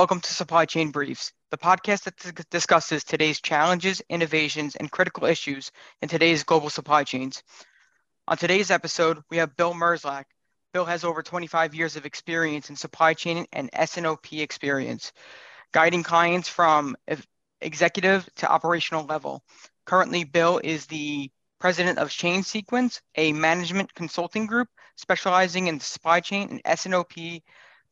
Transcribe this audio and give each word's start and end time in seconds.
Welcome 0.00 0.22
to 0.22 0.32
Supply 0.32 0.64
Chain 0.64 0.92
Briefs, 0.92 1.30
the 1.50 1.58
podcast 1.58 2.04
that 2.04 2.48
discusses 2.48 3.04
today's 3.04 3.38
challenges, 3.38 4.00
innovations, 4.08 4.74
and 4.74 4.90
critical 4.90 5.26
issues 5.26 5.70
in 6.00 6.08
today's 6.08 6.42
global 6.42 6.70
supply 6.70 7.04
chains. 7.04 7.42
On 8.26 8.38
today's 8.38 8.70
episode, 8.70 9.18
we 9.28 9.36
have 9.36 9.58
Bill 9.58 9.74
Merzlak. 9.74 10.24
Bill 10.72 10.86
has 10.86 11.04
over 11.04 11.22
25 11.22 11.74
years 11.74 11.96
of 11.96 12.06
experience 12.06 12.70
in 12.70 12.76
supply 12.76 13.12
chain 13.12 13.44
and 13.52 13.68
S&OP 13.74 14.32
experience, 14.32 15.12
guiding 15.70 16.02
clients 16.02 16.48
from 16.48 16.96
executive 17.60 18.26
to 18.36 18.50
operational 18.50 19.04
level. 19.04 19.42
Currently, 19.84 20.24
Bill 20.24 20.62
is 20.64 20.86
the 20.86 21.30
president 21.58 21.98
of 21.98 22.08
Chain 22.08 22.42
Sequence, 22.42 23.02
a 23.16 23.34
management 23.34 23.94
consulting 23.94 24.46
group 24.46 24.68
specializing 24.96 25.66
in 25.66 25.78
supply 25.78 26.20
chain 26.20 26.48
and 26.48 26.62
S&OP 26.64 27.12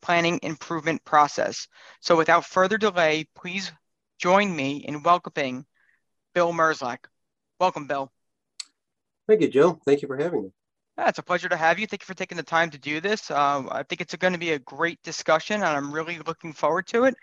planning 0.01 0.39
improvement 0.43 1.03
process. 1.05 1.67
So 2.01 2.15
without 2.15 2.45
further 2.45 2.77
delay, 2.77 3.27
please 3.35 3.71
join 4.17 4.55
me 4.55 4.77
in 4.77 5.03
welcoming 5.03 5.65
Bill 6.33 6.53
Merzlak. 6.53 7.05
Welcome, 7.59 7.87
Bill. 7.87 8.11
Thank 9.27 9.41
you, 9.41 9.47
Joe. 9.47 9.79
Thank 9.85 10.01
you 10.01 10.07
for 10.07 10.17
having 10.17 10.43
me. 10.43 10.51
Yeah, 10.97 11.07
it's 11.07 11.19
a 11.19 11.23
pleasure 11.23 11.47
to 11.49 11.55
have 11.55 11.79
you. 11.79 11.87
Thank 11.87 12.01
you 12.01 12.07
for 12.07 12.13
taking 12.13 12.35
the 12.35 12.43
time 12.43 12.69
to 12.71 12.77
do 12.77 12.99
this. 12.99 13.31
Uh, 13.31 13.63
I 13.71 13.83
think 13.83 14.01
it's 14.01 14.15
going 14.15 14.33
to 14.33 14.39
be 14.39 14.51
a 14.51 14.59
great 14.59 15.01
discussion, 15.03 15.55
and 15.55 15.63
I'm 15.63 15.93
really 15.93 16.19
looking 16.19 16.51
forward 16.51 16.87
to 16.87 17.05
it. 17.05 17.15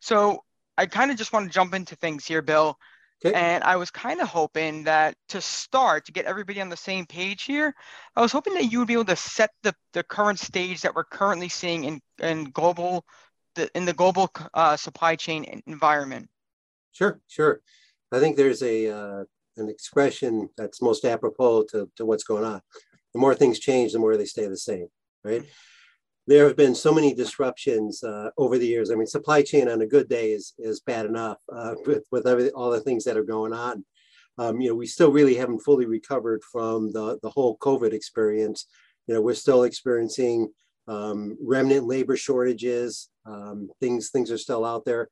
So 0.00 0.44
I 0.76 0.86
kind 0.86 1.10
of 1.10 1.16
just 1.16 1.32
want 1.32 1.46
to 1.46 1.52
jump 1.52 1.72
into 1.72 1.96
things 1.96 2.26
here, 2.26 2.42
Bill. 2.42 2.76
Okay. 3.24 3.38
And 3.38 3.62
I 3.62 3.76
was 3.76 3.90
kind 3.90 4.20
of 4.20 4.28
hoping 4.28 4.84
that 4.84 5.14
to 5.28 5.40
start, 5.40 6.06
to 6.06 6.12
get 6.12 6.24
everybody 6.24 6.60
on 6.60 6.68
the 6.68 6.76
same 6.76 7.06
page 7.06 7.44
here, 7.44 7.74
I 8.16 8.20
was 8.20 8.32
hoping 8.32 8.54
that 8.54 8.72
you 8.72 8.80
would 8.80 8.88
be 8.88 8.94
able 8.94 9.04
to 9.04 9.16
set 9.16 9.50
the, 9.62 9.74
the 9.92 10.02
current 10.02 10.40
stage 10.40 10.80
that 10.82 10.94
we're 10.94 11.04
currently 11.04 11.48
seeing 11.48 11.84
in, 11.84 12.00
in 12.20 12.44
global, 12.44 13.04
the, 13.54 13.70
in 13.76 13.84
the 13.84 13.92
global 13.92 14.30
uh, 14.54 14.76
supply 14.76 15.14
chain 15.14 15.62
environment. 15.66 16.28
Sure, 16.92 17.20
sure. 17.28 17.60
I 18.10 18.18
think 18.18 18.36
there's 18.36 18.62
a 18.62 18.88
uh, 18.88 19.24
an 19.56 19.68
expression 19.68 20.48
that's 20.56 20.82
most 20.82 21.04
apropos 21.04 21.64
to, 21.70 21.90
to 21.96 22.04
what's 22.04 22.24
going 22.24 22.44
on. 22.44 22.60
The 23.14 23.20
more 23.20 23.34
things 23.34 23.58
change, 23.58 23.92
the 23.92 23.98
more 23.98 24.16
they 24.16 24.24
stay 24.24 24.46
the 24.46 24.56
same, 24.56 24.88
right? 25.24 25.42
There 26.26 26.46
have 26.46 26.56
been 26.56 26.74
so 26.74 26.92
many 26.92 27.14
disruptions 27.14 28.02
uh, 28.02 28.30
over 28.38 28.58
the 28.58 28.66
years. 28.66 28.90
I 28.90 28.94
mean, 28.94 29.06
supply 29.06 29.42
chain 29.42 29.68
on 29.68 29.80
a 29.80 29.86
good 29.86 30.08
day 30.08 30.32
is 30.32 30.54
is 30.58 30.80
bad 30.80 31.06
enough 31.06 31.38
uh, 31.52 31.74
with 31.86 32.04
with 32.10 32.26
every, 32.26 32.50
all 32.50 32.70
the 32.70 32.80
things 32.80 33.04
that 33.04 33.16
are 33.16 33.24
going 33.24 33.52
on. 33.52 33.84
Um, 34.38 34.60
you 34.60 34.70
know, 34.70 34.74
we 34.74 34.86
still 34.86 35.12
really 35.12 35.34
haven't 35.34 35.60
fully 35.60 35.86
recovered 35.86 36.42
from 36.50 36.92
the 36.92 37.18
the 37.22 37.30
whole 37.30 37.58
COVID 37.58 37.92
experience. 37.92 38.66
You 39.06 39.14
know, 39.14 39.20
we're 39.20 39.34
still 39.34 39.64
experiencing 39.64 40.52
um, 40.88 41.36
remnant 41.42 41.86
labor 41.86 42.16
shortages. 42.16 43.08
Um, 43.26 43.70
things 43.80 44.10
things 44.10 44.30
are 44.30 44.38
still 44.38 44.64
out 44.64 44.84
there. 44.84 45.08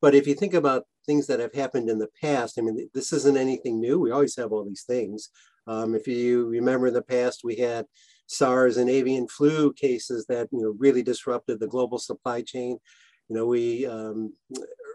But 0.00 0.14
if 0.14 0.26
you 0.26 0.34
think 0.34 0.54
about 0.54 0.84
things 1.06 1.26
that 1.26 1.40
have 1.40 1.54
happened 1.54 1.88
in 1.88 1.98
the 1.98 2.10
past, 2.20 2.58
I 2.58 2.62
mean, 2.62 2.88
this 2.94 3.12
isn't 3.12 3.36
anything 3.36 3.80
new. 3.80 4.00
We 4.00 4.10
always 4.10 4.36
have 4.36 4.52
all 4.52 4.64
these 4.64 4.84
things. 4.86 5.30
Um, 5.66 5.94
if 5.94 6.06
you 6.06 6.46
remember 6.46 6.88
in 6.88 6.94
the 6.94 7.02
past, 7.02 7.40
we 7.42 7.56
had 7.56 7.86
SARS 8.26 8.76
and 8.76 8.88
avian 8.88 9.28
flu 9.28 9.72
cases 9.72 10.26
that 10.26 10.48
you 10.52 10.62
know 10.62 10.74
really 10.78 11.02
disrupted 11.02 11.60
the 11.60 11.66
global 11.66 11.98
supply 11.98 12.42
chain. 12.42 12.78
You 13.28 13.36
know, 13.36 13.46
we 13.46 13.86
um, 13.86 14.32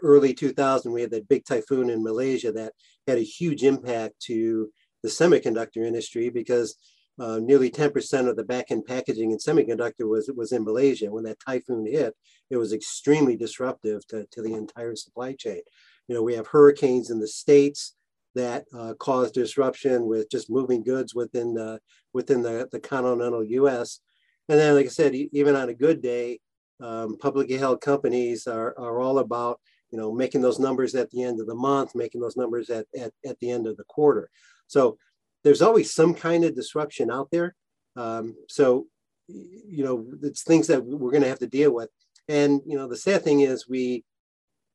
early 0.03 0.33
2000 0.33 0.91
we 0.91 1.01
had 1.01 1.11
that 1.11 1.27
big 1.27 1.45
typhoon 1.45 1.89
in 1.89 2.03
Malaysia 2.03 2.51
that 2.51 2.73
had 3.07 3.17
a 3.17 3.21
huge 3.21 3.63
impact 3.63 4.19
to 4.21 4.69
the 5.03 5.09
semiconductor 5.09 5.85
industry 5.85 6.29
because 6.29 6.75
uh, 7.19 7.39
nearly 7.39 7.69
10% 7.69 8.29
of 8.29 8.37
the 8.37 8.43
back-end 8.43 8.85
packaging 8.85 9.31
in 9.31 9.37
semiconductor 9.37 10.07
was 10.07 10.31
was 10.35 10.51
in 10.51 10.63
Malaysia. 10.63 11.11
When 11.11 11.25
that 11.25 11.39
typhoon 11.45 11.85
hit, 11.85 12.15
it 12.49 12.57
was 12.57 12.73
extremely 12.73 13.35
disruptive 13.35 14.07
to, 14.07 14.25
to 14.31 14.41
the 14.41 14.53
entire 14.53 14.95
supply 14.95 15.33
chain. 15.33 15.61
You 16.07 16.15
know, 16.15 16.23
we 16.23 16.35
have 16.35 16.47
hurricanes 16.47 17.09
in 17.09 17.19
the 17.19 17.27
states 17.27 17.95
that 18.35 18.65
uh, 18.77 18.93
caused 18.99 19.33
disruption 19.33 20.05
with 20.05 20.29
just 20.29 20.49
moving 20.49 20.83
goods 20.83 21.15
within 21.15 21.53
the 21.53 21.79
within 22.13 22.41
the, 22.41 22.67
the 22.71 22.79
continental 22.79 23.43
U.S. 23.43 23.99
And 24.47 24.59
then, 24.59 24.75
like 24.75 24.85
I 24.85 24.89
said, 24.89 25.13
even 25.15 25.55
on 25.55 25.69
a 25.69 25.73
good 25.73 26.01
day, 26.01 26.39
um, 26.81 27.17
publicly 27.17 27.57
held 27.57 27.81
companies 27.81 28.47
are, 28.47 28.77
are 28.79 28.99
all 28.99 29.19
about 29.19 29.59
you 29.91 29.97
know 29.97 30.11
making 30.11 30.41
those 30.41 30.59
numbers 30.59 30.95
at 30.95 31.09
the 31.11 31.23
end 31.23 31.39
of 31.39 31.47
the 31.47 31.55
month, 31.55 31.95
making 31.95 32.21
those 32.21 32.37
numbers 32.37 32.69
at, 32.69 32.85
at, 32.97 33.11
at 33.25 33.39
the 33.39 33.49
end 33.51 33.67
of 33.67 33.77
the 33.77 33.83
quarter. 33.85 34.29
So 34.67 34.97
there's 35.43 35.61
always 35.61 35.93
some 35.93 36.13
kind 36.13 36.43
of 36.43 36.55
disruption 36.55 37.09
out 37.11 37.29
there. 37.31 37.55
Um, 37.95 38.35
so 38.47 38.87
you 39.27 39.83
know 39.83 40.05
it's 40.23 40.43
things 40.43 40.67
that 40.67 40.83
we're 40.83 41.11
going 41.11 41.23
to 41.23 41.29
have 41.29 41.39
to 41.39 41.47
deal 41.47 41.71
with. 41.71 41.89
And 42.27 42.61
you 42.65 42.77
know 42.77 42.87
the 42.87 42.97
sad 42.97 43.23
thing 43.23 43.41
is 43.41 43.67
we 43.67 44.03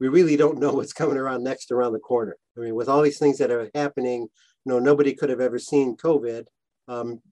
we 0.05 0.11
really 0.11 0.37
don't 0.37 0.59
know 0.59 0.75
what's 0.75 0.93
coming 0.93 1.17
around 1.17 1.43
next 1.43 1.73
around 1.73 1.95
the 1.95 1.99
corner. 1.99 2.37
I 2.59 2.61
mean, 2.61 2.75
with 2.75 2.91
all 2.91 3.01
these 3.01 3.19
things 3.19 3.39
that 3.39 3.51
are 3.51 3.71
happening, 3.75 4.21
you 4.21 4.29
know, 4.67 4.79
nobody 4.79 5.15
could 5.15 5.31
have 5.31 5.41
ever 5.41 5.59
seen 5.59 5.97
COVID. 5.97 6.45
Um, 6.89 7.23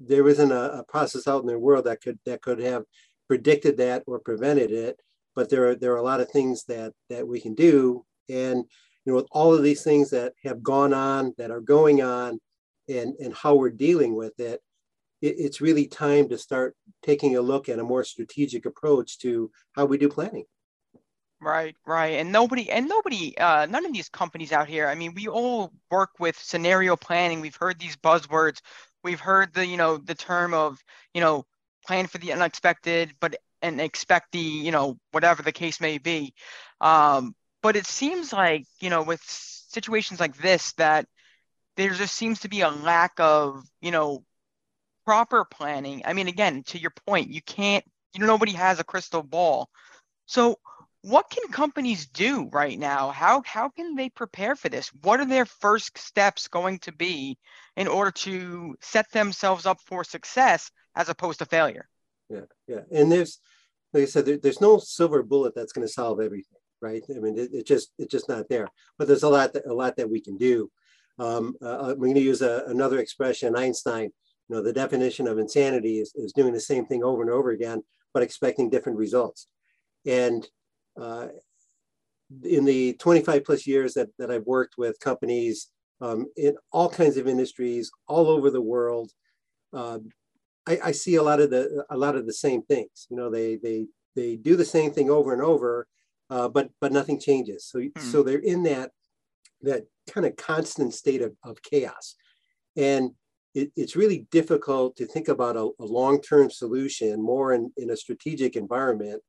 there 0.00 0.26
isn't 0.26 0.50
a, 0.50 0.78
a, 0.78 0.84
process 0.84 1.28
out 1.28 1.42
in 1.42 1.46
the 1.46 1.58
world 1.58 1.84
that 1.84 2.00
could 2.00 2.18
that 2.24 2.40
could 2.40 2.58
have 2.60 2.84
predicted 3.28 3.76
that 3.76 4.04
or 4.06 4.18
prevented 4.18 4.70
it. 4.70 4.98
But 5.36 5.50
there 5.50 5.68
are 5.68 5.74
there 5.74 5.92
are 5.92 5.98
a 5.98 6.02
lot 6.02 6.22
of 6.22 6.30
things 6.30 6.64
that 6.68 6.94
that 7.10 7.28
we 7.28 7.38
can 7.38 7.54
do, 7.54 8.06
and 8.30 8.64
you 9.04 9.12
know, 9.12 9.16
with 9.16 9.28
all 9.30 9.52
of 9.52 9.62
these 9.62 9.84
things 9.84 10.08
that 10.10 10.32
have 10.42 10.62
gone 10.62 10.94
on, 10.94 11.34
that 11.36 11.50
are 11.50 11.60
going 11.60 12.00
on, 12.00 12.40
and 12.88 13.14
and 13.20 13.34
how 13.34 13.56
we're 13.56 13.68
dealing 13.68 14.16
with 14.16 14.40
it, 14.40 14.62
it 15.20 15.36
it's 15.38 15.60
really 15.60 15.86
time 15.86 16.30
to 16.30 16.38
start 16.38 16.74
taking 17.02 17.36
a 17.36 17.42
look 17.42 17.68
at 17.68 17.78
a 17.78 17.84
more 17.84 18.04
strategic 18.04 18.64
approach 18.64 19.18
to 19.18 19.50
how 19.72 19.84
we 19.84 19.98
do 19.98 20.08
planning. 20.08 20.46
Right, 21.44 21.74
right. 21.86 22.20
And 22.20 22.30
nobody 22.30 22.70
and 22.70 22.88
nobody 22.88 23.36
uh 23.36 23.66
none 23.66 23.84
of 23.84 23.92
these 23.92 24.08
companies 24.08 24.52
out 24.52 24.68
here, 24.68 24.86
I 24.86 24.94
mean, 24.94 25.12
we 25.14 25.26
all 25.26 25.72
work 25.90 26.10
with 26.20 26.38
scenario 26.38 26.94
planning. 26.96 27.40
We've 27.40 27.56
heard 27.56 27.80
these 27.80 27.96
buzzwords. 27.96 28.60
We've 29.02 29.18
heard 29.18 29.52
the, 29.52 29.66
you 29.66 29.76
know, 29.76 29.96
the 29.96 30.14
term 30.14 30.54
of, 30.54 30.78
you 31.14 31.20
know, 31.20 31.44
plan 31.84 32.06
for 32.06 32.18
the 32.18 32.32
unexpected, 32.32 33.14
but 33.20 33.34
and 33.60 33.80
expect 33.80 34.30
the, 34.32 34.38
you 34.38 34.70
know, 34.70 34.98
whatever 35.10 35.42
the 35.42 35.50
case 35.52 35.80
may 35.80 35.98
be. 35.98 36.32
Um, 36.80 37.34
but 37.60 37.74
it 37.76 37.86
seems 37.86 38.32
like, 38.32 38.66
you 38.80 38.90
know, 38.90 39.02
with 39.02 39.20
situations 39.24 40.20
like 40.20 40.36
this 40.36 40.72
that 40.74 41.06
there 41.76 41.90
just 41.92 42.14
seems 42.14 42.40
to 42.40 42.48
be 42.48 42.62
a 42.62 42.70
lack 42.70 43.12
of, 43.18 43.64
you 43.80 43.90
know, 43.90 44.24
proper 45.04 45.44
planning. 45.44 46.02
I 46.04 46.12
mean, 46.12 46.28
again, 46.28 46.62
to 46.68 46.78
your 46.78 46.92
point, 47.06 47.30
you 47.30 47.42
can't, 47.42 47.84
you 48.14 48.20
know, 48.20 48.26
nobody 48.26 48.52
has 48.52 48.78
a 48.80 48.84
crystal 48.84 49.22
ball. 49.22 49.68
So 50.26 50.56
what 51.02 51.28
can 51.30 51.50
companies 51.50 52.06
do 52.06 52.48
right 52.52 52.78
now? 52.78 53.10
How 53.10 53.42
how 53.44 53.68
can 53.68 53.96
they 53.96 54.08
prepare 54.08 54.54
for 54.54 54.68
this? 54.68 54.88
What 55.02 55.20
are 55.20 55.26
their 55.26 55.46
first 55.46 55.98
steps 55.98 56.48
going 56.48 56.78
to 56.80 56.92
be 56.92 57.38
in 57.76 57.88
order 57.88 58.12
to 58.12 58.76
set 58.80 59.10
themselves 59.10 59.66
up 59.66 59.80
for 59.80 60.04
success 60.04 60.70
as 60.94 61.08
opposed 61.08 61.40
to 61.40 61.44
failure? 61.44 61.88
Yeah, 62.28 62.46
yeah, 62.68 62.80
and 62.92 63.10
there's 63.10 63.40
like 63.92 64.04
I 64.04 64.06
said, 64.06 64.26
there, 64.26 64.38
there's 64.38 64.60
no 64.60 64.78
silver 64.78 65.22
bullet 65.22 65.54
that's 65.54 65.72
going 65.72 65.86
to 65.86 65.92
solve 65.92 66.20
everything, 66.20 66.58
right? 66.80 67.02
I 67.10 67.18
mean, 67.18 67.38
it, 67.38 67.50
it, 67.52 67.66
just 67.66 67.92
it's 67.98 68.10
just 68.10 68.28
not 68.28 68.48
there. 68.48 68.68
But 68.96 69.08
there's 69.08 69.24
a 69.24 69.28
lot 69.28 69.52
that, 69.52 69.66
a 69.66 69.74
lot 69.74 69.96
that 69.96 70.08
we 70.08 70.20
can 70.20 70.36
do. 70.36 70.70
Um, 71.18 71.56
uh, 71.60 71.90
I'm 71.90 71.98
going 71.98 72.14
to 72.14 72.20
use 72.20 72.42
a, 72.42 72.64
another 72.68 72.98
expression, 73.00 73.56
Einstein. 73.56 74.10
You 74.48 74.56
know, 74.56 74.62
the 74.62 74.72
definition 74.72 75.26
of 75.26 75.38
insanity 75.38 75.98
is, 75.98 76.12
is 76.14 76.32
doing 76.32 76.52
the 76.52 76.60
same 76.60 76.86
thing 76.86 77.04
over 77.04 77.22
and 77.22 77.30
over 77.30 77.50
again, 77.50 77.82
but 78.14 78.22
expecting 78.22 78.70
different 78.70 78.98
results. 78.98 79.46
And 80.06 80.46
uh, 81.00 81.28
in 82.44 82.64
the 82.64 82.94
25 82.94 83.44
plus 83.44 83.66
years 83.66 83.94
that, 83.94 84.08
that 84.18 84.30
I've 84.30 84.46
worked 84.46 84.74
with 84.78 85.00
companies 85.00 85.68
um, 86.00 86.26
in 86.36 86.56
all 86.72 86.88
kinds 86.88 87.16
of 87.16 87.28
industries 87.28 87.90
all 88.08 88.28
over 88.28 88.50
the 88.50 88.60
world, 88.60 89.12
uh, 89.72 89.98
I, 90.66 90.78
I, 90.84 90.92
see 90.92 91.14
a 91.14 91.22
lot 91.22 91.40
of 91.40 91.50
the 91.50 91.84
a 91.90 91.96
lot 91.96 92.16
of 92.16 92.26
the 92.26 92.32
same 92.32 92.62
things. 92.62 93.06
You 93.08 93.16
know, 93.16 93.30
they 93.30 93.56
they 93.56 93.86
they 94.16 94.36
do 94.36 94.56
the 94.56 94.64
same 94.64 94.92
thing 94.92 95.10
over 95.10 95.32
and 95.32 95.42
over, 95.42 95.86
uh, 96.28 96.48
but 96.48 96.70
but 96.80 96.92
nothing 96.92 97.20
changes. 97.20 97.64
So 97.64 97.80
hmm. 97.80 98.00
so 98.00 98.22
they're 98.22 98.38
in 98.38 98.64
that 98.64 98.90
that 99.62 99.84
kind 100.08 100.26
of 100.26 100.36
constant 100.36 100.92
state 100.92 101.22
of, 101.22 101.34
of 101.44 101.62
chaos, 101.62 102.16
and 102.76 103.12
it, 103.54 103.70
it's 103.76 103.96
really 103.96 104.26
difficult 104.30 104.96
to 104.96 105.06
think 105.06 105.28
about 105.28 105.56
a, 105.56 105.70
a 105.78 105.84
long 105.84 106.20
term 106.20 106.50
solution 106.50 107.22
more 107.22 107.52
in, 107.52 107.72
in 107.76 107.90
a 107.90 107.96
strategic 107.96 108.56
environment 108.56 109.22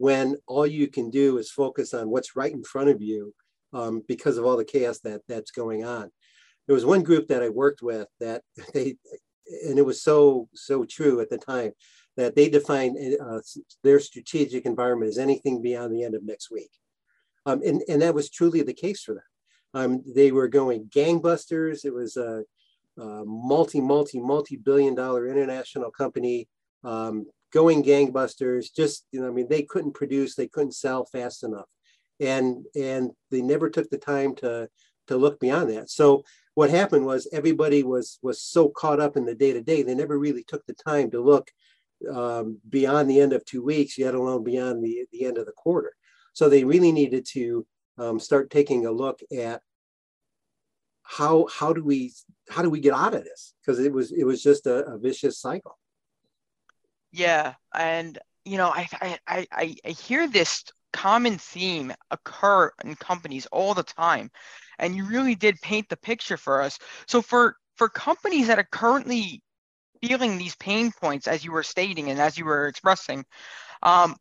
when 0.00 0.34
all 0.46 0.66
you 0.66 0.88
can 0.88 1.10
do 1.10 1.36
is 1.36 1.50
focus 1.50 1.92
on 1.92 2.08
what's 2.08 2.34
right 2.34 2.54
in 2.54 2.64
front 2.64 2.88
of 2.88 3.02
you 3.02 3.34
um, 3.74 4.02
because 4.08 4.38
of 4.38 4.46
all 4.46 4.56
the 4.56 4.64
chaos 4.64 4.98
that 5.00 5.20
that's 5.28 5.50
going 5.50 5.84
on. 5.84 6.10
There 6.66 6.74
was 6.74 6.86
one 6.86 7.02
group 7.02 7.28
that 7.28 7.42
I 7.42 7.50
worked 7.50 7.82
with 7.82 8.08
that 8.18 8.40
they, 8.72 8.96
and 9.68 9.78
it 9.78 9.84
was 9.84 10.02
so 10.02 10.48
so 10.54 10.86
true 10.86 11.20
at 11.20 11.28
the 11.28 11.36
time 11.36 11.72
that 12.16 12.34
they 12.34 12.48
defined 12.48 12.96
uh, 13.20 13.40
their 13.84 14.00
strategic 14.00 14.64
environment 14.64 15.10
as 15.10 15.18
anything 15.18 15.60
beyond 15.60 15.92
the 15.92 16.02
end 16.02 16.14
of 16.14 16.24
next 16.24 16.50
week, 16.50 16.70
um, 17.44 17.60
and 17.62 17.82
and 17.86 18.00
that 18.00 18.14
was 18.14 18.30
truly 18.30 18.62
the 18.62 18.72
case 18.72 19.02
for 19.02 19.16
them. 19.16 19.24
Um, 19.74 20.02
they 20.16 20.32
were 20.32 20.48
going 20.48 20.88
gangbusters. 20.88 21.84
It 21.84 21.92
was 21.92 22.16
a, 22.16 22.44
a 22.96 23.24
multi 23.26 23.82
multi 23.82 24.18
multi 24.18 24.56
billion 24.56 24.94
dollar 24.94 25.28
international 25.28 25.90
company 25.90 26.48
um, 26.84 27.26
going 27.52 27.82
gangbusters. 27.82 28.74
Just 28.74 29.06
you 29.12 29.20
know, 29.20 29.28
I 29.28 29.30
mean, 29.30 29.48
they 29.48 29.62
couldn't 29.62 29.94
produce, 29.94 30.34
they 30.34 30.48
couldn't 30.48 30.74
sell 30.74 31.04
fast 31.04 31.44
enough, 31.44 31.68
and 32.18 32.64
and 32.74 33.10
they 33.30 33.42
never 33.42 33.70
took 33.70 33.90
the 33.90 33.98
time 33.98 34.34
to 34.36 34.68
to 35.08 35.16
look 35.16 35.40
beyond 35.40 35.70
that. 35.70 35.90
So 35.90 36.24
what 36.54 36.70
happened 36.70 37.06
was 37.06 37.28
everybody 37.32 37.82
was 37.82 38.18
was 38.22 38.42
so 38.42 38.68
caught 38.68 39.00
up 39.00 39.16
in 39.16 39.24
the 39.24 39.34
day 39.34 39.52
to 39.52 39.60
day, 39.60 39.82
they 39.82 39.94
never 39.94 40.18
really 40.18 40.44
took 40.44 40.64
the 40.66 40.74
time 40.74 41.10
to 41.10 41.20
look 41.20 41.50
um, 42.10 42.58
beyond 42.68 43.10
the 43.10 43.20
end 43.20 43.32
of 43.32 43.44
two 43.44 43.62
weeks, 43.62 43.98
yet 43.98 44.14
alone 44.14 44.44
beyond 44.44 44.82
the 44.82 45.06
the 45.12 45.24
end 45.24 45.38
of 45.38 45.46
the 45.46 45.52
quarter. 45.52 45.92
So 46.32 46.48
they 46.48 46.64
really 46.64 46.92
needed 46.92 47.26
to 47.32 47.66
um, 47.98 48.20
start 48.20 48.50
taking 48.50 48.86
a 48.86 48.92
look 48.92 49.20
at 49.36 49.60
how 51.02 51.46
how 51.52 51.72
do 51.72 51.84
we 51.84 52.12
how 52.48 52.62
do 52.62 52.70
we 52.70 52.80
get 52.80 52.94
out 52.94 53.14
of 53.14 53.24
this 53.24 53.54
because 53.60 53.80
it 53.80 53.92
was 53.92 54.12
it 54.12 54.24
was 54.24 54.42
just 54.42 54.66
a, 54.66 54.84
a 54.86 54.98
vicious 54.98 55.38
cycle 55.40 55.76
yeah, 57.12 57.54
and 57.74 58.18
you 58.44 58.56
know, 58.56 58.68
I 58.68 58.88
I 59.00 59.46
I 59.52 59.76
I 59.84 59.90
hear 59.90 60.28
this 60.28 60.64
common 60.92 61.38
theme 61.38 61.92
occur 62.10 62.72
in 62.84 62.96
companies 62.96 63.46
all 63.46 63.74
the 63.74 63.82
time, 63.82 64.30
and 64.78 64.96
you 64.96 65.04
really 65.06 65.34
did 65.34 65.60
paint 65.60 65.88
the 65.88 65.96
picture 65.96 66.36
for 66.36 66.62
us. 66.62 66.78
So 67.06 67.22
for 67.22 67.56
for 67.76 67.88
companies 67.88 68.46
that 68.48 68.58
are 68.58 68.68
currently 68.70 69.42
feeling 70.02 70.38
these 70.38 70.56
pain 70.56 70.92
points, 70.92 71.28
as 71.28 71.44
you 71.44 71.52
were 71.52 71.62
stating 71.62 72.10
and 72.10 72.20
as 72.20 72.38
you 72.38 72.44
were 72.44 72.66
expressing, 72.68 73.24
um, 73.82 74.16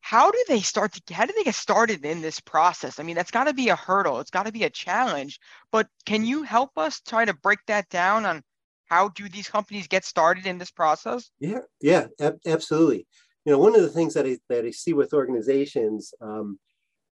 how 0.00 0.30
do 0.30 0.44
they 0.48 0.60
start 0.60 0.92
to 0.92 1.14
how 1.14 1.24
do 1.26 1.32
they 1.36 1.44
get 1.44 1.54
started 1.54 2.04
in 2.04 2.20
this 2.20 2.40
process 2.40 2.98
i 2.98 3.02
mean 3.02 3.14
that's 3.14 3.30
got 3.30 3.44
to 3.44 3.54
be 3.54 3.68
a 3.68 3.76
hurdle 3.76 4.18
it's 4.18 4.30
got 4.30 4.46
to 4.46 4.52
be 4.52 4.64
a 4.64 4.70
challenge 4.70 5.38
but 5.70 5.86
can 6.06 6.24
you 6.24 6.42
help 6.42 6.70
us 6.76 7.00
try 7.00 7.24
to 7.24 7.34
break 7.34 7.58
that 7.66 7.88
down 7.90 8.24
on 8.24 8.42
how 8.90 9.08
do 9.08 9.28
these 9.28 9.48
companies 9.48 9.86
get 9.86 10.04
started 10.04 10.46
in 10.46 10.58
this 10.58 10.72
process? 10.72 11.30
Yeah, 11.38 11.60
yeah, 11.80 12.08
ab- 12.20 12.40
absolutely. 12.44 13.06
You 13.44 13.52
know, 13.52 13.58
one 13.58 13.76
of 13.76 13.82
the 13.82 13.88
things 13.88 14.14
that 14.14 14.26
I, 14.26 14.38
that 14.48 14.64
I 14.64 14.72
see 14.72 14.92
with 14.92 15.14
organizations 15.14 16.12
um, 16.20 16.58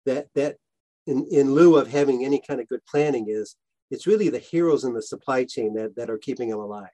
that 0.05 0.27
that 0.35 0.57
in, 1.07 1.25
in 1.31 1.53
lieu 1.53 1.75
of 1.75 1.87
having 1.87 2.23
any 2.23 2.39
kind 2.39 2.61
of 2.61 2.69
good 2.69 2.85
planning 2.85 3.25
is 3.27 3.55
it's 3.89 4.07
really 4.07 4.29
the 4.29 4.39
heroes 4.39 4.83
in 4.83 4.93
the 4.93 5.01
supply 5.01 5.43
chain 5.45 5.73
that, 5.73 5.95
that 5.95 6.09
are 6.09 6.17
keeping 6.17 6.49
them 6.49 6.59
alive. 6.59 6.87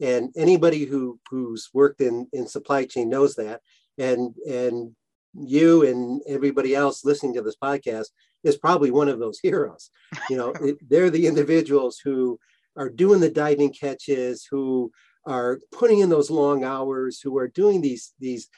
And 0.00 0.30
anybody 0.34 0.84
who 0.84 1.20
who's 1.30 1.68
worked 1.74 2.00
in, 2.00 2.26
in 2.32 2.48
supply 2.48 2.86
chain 2.86 3.10
knows 3.10 3.34
that. 3.36 3.60
And 3.98 4.34
and 4.48 4.96
you 5.38 5.84
and 5.84 6.22
everybody 6.26 6.74
else 6.74 7.04
listening 7.04 7.34
to 7.34 7.42
this 7.42 7.56
podcast 7.62 8.06
is 8.42 8.56
probably 8.56 8.90
one 8.90 9.10
of 9.10 9.18
those 9.18 9.38
heroes. 9.42 9.90
You 10.30 10.38
know, 10.38 10.50
it, 10.62 10.78
they're 10.88 11.10
the 11.10 11.26
individuals 11.26 12.00
who 12.02 12.38
are 12.76 12.90
doing 12.90 13.20
the 13.20 13.30
diving 13.30 13.72
catches, 13.72 14.46
who 14.50 14.90
are 15.26 15.58
putting 15.72 16.00
in 16.00 16.08
those 16.08 16.30
long 16.30 16.64
hours, 16.64 17.20
who 17.20 17.36
are 17.38 17.48
doing 17.48 17.80
these 17.80 18.12
these 18.18 18.48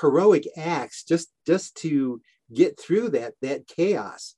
heroic 0.00 0.46
acts 0.56 1.04
just 1.04 1.28
just 1.46 1.76
to 1.76 2.20
get 2.52 2.78
through 2.78 3.10
that 3.10 3.34
that 3.42 3.66
chaos. 3.66 4.34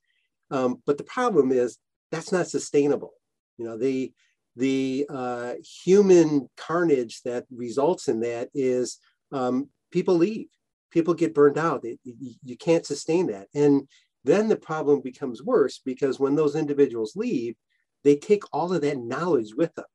Um, 0.49 0.81
but 0.85 0.97
the 0.97 1.03
problem 1.03 1.51
is 1.51 1.77
that's 2.11 2.31
not 2.31 2.47
sustainable. 2.47 3.13
You 3.57 3.65
know, 3.65 3.77
the 3.77 4.13
the 4.55 5.05
uh, 5.09 5.53
human 5.83 6.49
carnage 6.57 7.21
that 7.23 7.45
results 7.49 8.07
in 8.07 8.19
that 8.21 8.49
is 8.53 8.97
um, 9.31 9.69
people 9.91 10.15
leave, 10.15 10.47
people 10.91 11.13
get 11.13 11.33
burned 11.33 11.57
out. 11.57 11.85
It, 11.85 11.99
you 12.03 12.57
can't 12.57 12.85
sustain 12.85 13.27
that, 13.27 13.47
and 13.55 13.87
then 14.23 14.49
the 14.49 14.55
problem 14.55 15.01
becomes 15.01 15.41
worse 15.41 15.79
because 15.83 16.19
when 16.19 16.35
those 16.35 16.55
individuals 16.55 17.15
leave, 17.15 17.55
they 18.03 18.15
take 18.15 18.43
all 18.51 18.73
of 18.73 18.81
that 18.81 18.97
knowledge 18.97 19.53
with 19.55 19.73
them. 19.75 19.85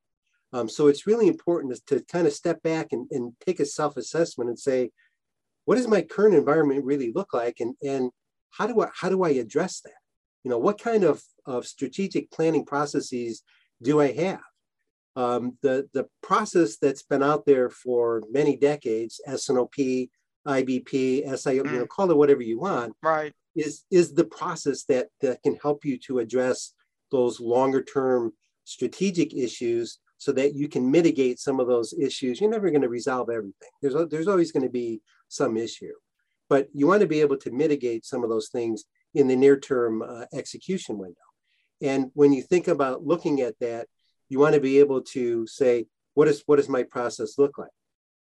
Um, 0.52 0.68
so 0.68 0.86
it's 0.86 1.06
really 1.06 1.28
important 1.28 1.74
to, 1.86 1.98
to 1.98 2.04
kind 2.04 2.26
of 2.26 2.32
step 2.32 2.62
back 2.62 2.88
and, 2.92 3.06
and 3.10 3.32
take 3.44 3.60
a 3.60 3.66
self-assessment 3.66 4.48
and 4.48 4.58
say, 4.58 4.90
what 5.64 5.74
does 5.74 5.88
my 5.88 6.02
current 6.02 6.34
environment 6.34 6.84
really 6.84 7.12
look 7.12 7.34
like? 7.34 7.60
And, 7.60 7.74
and 7.82 8.10
how 8.50 8.66
do 8.66 8.80
I 8.80 8.88
how 8.94 9.08
do 9.08 9.22
I 9.24 9.30
address 9.30 9.80
that? 9.80 9.92
You 10.44 10.50
know, 10.50 10.58
what 10.58 10.80
kind 10.80 11.04
of, 11.04 11.22
of 11.44 11.66
strategic 11.66 12.30
planning 12.30 12.64
processes 12.64 13.42
do 13.82 14.00
I 14.00 14.12
have? 14.12 14.40
Um, 15.16 15.58
the, 15.62 15.88
the 15.92 16.06
process 16.22 16.76
that's 16.76 17.02
been 17.02 17.22
out 17.22 17.46
there 17.46 17.68
for 17.68 18.22
many 18.30 18.56
decades, 18.56 19.20
S&OP, 19.26 19.74
IBP, 19.74 21.26
SIO, 21.26 21.62
mm. 21.62 21.72
you 21.72 21.78
know, 21.78 21.84
mm. 21.84 21.88
call 21.88 22.10
it 22.10 22.16
whatever 22.16 22.42
you 22.42 22.60
want, 22.60 22.94
right. 23.02 23.32
is, 23.56 23.84
is 23.90 24.14
the 24.14 24.24
process 24.24 24.84
that, 24.84 25.08
that 25.20 25.42
can 25.42 25.56
help 25.56 25.84
you 25.84 25.98
to 26.06 26.20
address 26.20 26.74
those 27.10 27.40
longer 27.40 27.82
term 27.82 28.32
strategic 28.64 29.34
issues 29.34 29.98
so 30.18 30.32
that 30.32 30.54
you 30.54 30.68
can 30.68 30.90
mitigate 30.90 31.38
some 31.38 31.60
of 31.60 31.66
those 31.66 31.92
issues. 31.92 32.40
You're 32.40 32.50
never 32.50 32.70
going 32.70 32.82
to 32.82 32.88
resolve 32.88 33.28
everything. 33.30 33.68
There's, 33.82 33.94
there's 34.10 34.28
always 34.28 34.52
going 34.52 34.64
to 34.64 34.70
be 34.70 35.00
some 35.28 35.56
issue, 35.56 35.92
but 36.48 36.68
you 36.72 36.86
want 36.86 37.02
to 37.02 37.06
be 37.06 37.20
able 37.20 37.36
to 37.38 37.50
mitigate 37.50 38.04
some 38.04 38.24
of 38.24 38.30
those 38.30 38.48
things 38.48 38.84
in 39.14 39.28
the 39.28 39.36
near 39.36 39.58
term 39.58 40.02
uh, 40.02 40.24
execution 40.32 40.98
window. 40.98 41.20
And 41.82 42.10
when 42.14 42.32
you 42.32 42.42
think 42.42 42.68
about 42.68 43.04
looking 43.04 43.40
at 43.42 43.58
that, 43.60 43.88
you 44.28 44.38
want 44.38 44.54
to 44.54 44.60
be 44.60 44.78
able 44.78 45.02
to 45.02 45.46
say, 45.46 45.86
what, 46.14 46.28
is, 46.28 46.42
what 46.46 46.56
does 46.56 46.68
my 46.68 46.82
process 46.82 47.38
look 47.38 47.58
like? 47.58 47.70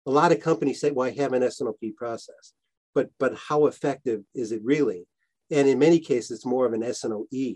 A 0.06 0.12
lot 0.12 0.32
of 0.32 0.42
companies 0.42 0.80
say, 0.80 0.92
well, 0.92 1.08
I 1.08 1.12
have 1.12 1.34
an 1.34 1.44
S&OP 1.44 1.80
process, 1.98 2.54
but, 2.94 3.10
but 3.20 3.36
how 3.36 3.66
effective 3.66 4.24
is 4.36 4.52
it 4.52 4.62
really? 4.64 5.08
And 5.50 5.68
in 5.68 5.80
many 5.80 6.00
cases, 6.00 6.32
it's 6.32 6.46
more 6.46 6.66
of 6.66 6.74
an 6.74 6.84
S&OE 6.84 7.56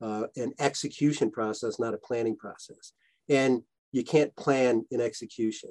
uh, 0.00 0.24
an 0.36 0.52
execution 0.58 1.30
process, 1.30 1.78
not 1.78 1.94
a 1.94 1.98
planning 1.98 2.36
process. 2.36 2.92
And 3.28 3.62
you 3.92 4.04
can't 4.04 4.34
plan 4.36 4.84
in 4.90 5.00
execution. 5.00 5.70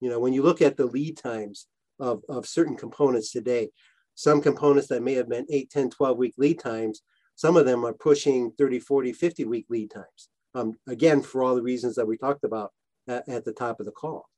You 0.00 0.08
know, 0.10 0.18
when 0.18 0.32
you 0.32 0.42
look 0.42 0.62
at 0.62 0.76
the 0.76 0.86
lead 0.86 1.16
times 1.16 1.66
of, 1.98 2.22
of 2.28 2.46
certain 2.46 2.76
components 2.76 3.30
today, 3.30 3.70
some 4.14 4.40
components 4.40 4.88
that 4.88 5.02
may 5.02 5.14
have 5.14 5.28
been 5.28 5.46
8, 5.50 5.70
10, 5.70 5.90
12 5.90 6.18
week 6.18 6.34
lead 6.36 6.58
times, 6.58 7.02
some 7.36 7.56
of 7.56 7.66
them 7.66 7.84
are 7.84 7.92
pushing 7.92 8.52
30, 8.58 8.80
40, 8.80 9.12
50 9.12 9.44
week 9.44 9.66
lead 9.68 9.90
times. 9.90 10.28
Um, 10.54 10.76
again, 10.88 11.22
for 11.22 11.42
all 11.42 11.54
the 11.54 11.62
reasons 11.62 11.94
that 11.94 12.06
we 12.06 12.16
talked 12.16 12.44
about 12.44 12.72
at, 13.08 13.28
at 13.28 13.44
the 13.44 13.52
top 13.52 13.80
of 13.80 13.86
the 13.86 13.92
call. 13.92 14.28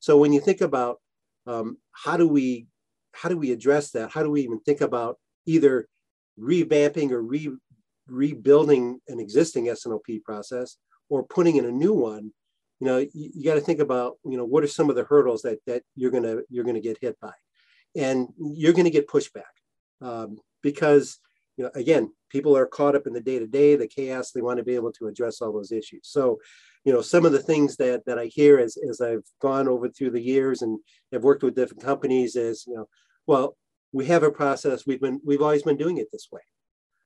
So 0.00 0.16
when 0.16 0.32
you 0.32 0.40
think 0.40 0.60
about 0.60 0.98
um, 1.46 1.78
how 1.92 2.16
do 2.16 2.28
we 2.28 2.66
how 3.12 3.28
do 3.28 3.36
we 3.36 3.52
address 3.52 3.90
that? 3.92 4.10
How 4.10 4.22
do 4.22 4.30
we 4.30 4.42
even 4.42 4.60
think 4.60 4.80
about 4.80 5.18
either 5.46 5.88
revamping 6.38 7.10
or 7.10 7.22
re, 7.22 7.50
rebuilding 8.08 9.00
an 9.08 9.20
existing 9.20 9.68
S&OP 9.68 10.06
process 10.24 10.76
or 11.08 11.22
putting 11.22 11.56
in 11.56 11.64
a 11.64 11.70
new 11.70 11.92
one, 11.92 12.32
you 12.80 12.86
know, 12.86 12.98
you, 12.98 13.08
you 13.12 13.44
got 13.44 13.54
to 13.54 13.60
think 13.60 13.80
about, 13.80 14.18
you 14.24 14.36
know, 14.36 14.44
what 14.44 14.64
are 14.64 14.68
some 14.68 14.90
of 14.90 14.96
the 14.96 15.04
hurdles 15.04 15.42
that 15.42 15.58
that 15.66 15.82
you're 15.96 16.10
gonna 16.10 16.38
you're 16.48 16.64
gonna 16.64 16.80
get 16.80 16.98
hit 17.00 17.18
by, 17.20 17.32
and 17.96 18.28
you're 18.38 18.72
gonna 18.72 18.90
get 18.90 19.08
pushback 19.08 19.42
um, 20.00 20.38
because 20.62 21.18
you 21.56 21.64
know 21.64 21.70
again 21.74 22.12
people 22.30 22.56
are 22.56 22.66
caught 22.66 22.94
up 22.94 23.06
in 23.06 23.12
the 23.12 23.20
day 23.20 23.38
to 23.38 23.46
day, 23.46 23.76
the 23.76 23.86
chaos. 23.86 24.30
They 24.30 24.42
want 24.42 24.58
to 24.58 24.64
be 24.64 24.74
able 24.74 24.92
to 24.92 25.06
address 25.06 25.40
all 25.40 25.52
those 25.52 25.72
issues. 25.72 26.02
So, 26.04 26.38
you 26.84 26.92
know, 26.92 27.00
some 27.00 27.24
of 27.24 27.32
the 27.32 27.42
things 27.42 27.76
that 27.76 28.04
that 28.06 28.18
I 28.18 28.26
hear 28.26 28.58
as 28.58 28.76
as 28.88 29.00
I've 29.00 29.24
gone 29.40 29.68
over 29.68 29.88
through 29.88 30.10
the 30.10 30.20
years 30.20 30.62
and 30.62 30.78
have 31.12 31.24
worked 31.24 31.42
with 31.42 31.56
different 31.56 31.82
companies 31.82 32.36
is, 32.36 32.64
you 32.66 32.74
know, 32.74 32.88
well, 33.26 33.56
we 33.92 34.06
have 34.06 34.22
a 34.22 34.30
process. 34.30 34.86
We've 34.86 35.00
been 35.00 35.20
we've 35.24 35.42
always 35.42 35.62
been 35.62 35.76
doing 35.76 35.98
it 35.98 36.08
this 36.12 36.28
way, 36.30 36.42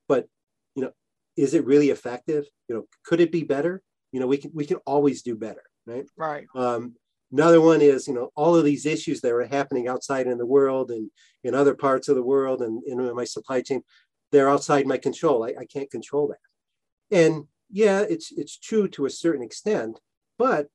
but 0.07 0.27
you 0.75 0.83
know, 0.83 0.91
is 1.35 1.53
it 1.53 1.65
really 1.65 1.89
effective? 1.89 2.45
You 2.67 2.75
know, 2.75 2.85
could 3.05 3.19
it 3.19 3.31
be 3.31 3.43
better? 3.43 3.81
You 4.11 4.19
know, 4.19 4.27
we 4.27 4.37
can 4.37 4.51
we 4.53 4.65
can 4.65 4.77
always 4.85 5.21
do 5.21 5.35
better, 5.35 5.63
right? 5.85 6.05
Right. 6.17 6.45
Um, 6.55 6.95
another 7.31 7.61
one 7.61 7.81
is, 7.81 8.07
you 8.07 8.13
know, 8.13 8.29
all 8.35 8.55
of 8.55 8.63
these 8.63 8.85
issues 8.85 9.21
that 9.21 9.31
are 9.31 9.45
happening 9.45 9.87
outside 9.87 10.27
in 10.27 10.37
the 10.37 10.45
world 10.45 10.91
and 10.91 11.09
in 11.43 11.55
other 11.55 11.73
parts 11.75 12.07
of 12.07 12.15
the 12.15 12.23
world 12.23 12.61
and 12.61 12.83
in 12.85 13.15
my 13.15 13.25
supply 13.25 13.61
chain, 13.61 13.81
they're 14.31 14.49
outside 14.49 14.85
my 14.85 14.97
control. 14.97 15.43
I, 15.43 15.53
I 15.61 15.65
can't 15.65 15.89
control 15.89 16.27
that. 16.27 17.17
And 17.17 17.45
yeah, 17.71 18.01
it's 18.01 18.31
it's 18.31 18.57
true 18.57 18.87
to 18.89 19.05
a 19.05 19.09
certain 19.09 19.43
extent, 19.43 19.99
but 20.37 20.67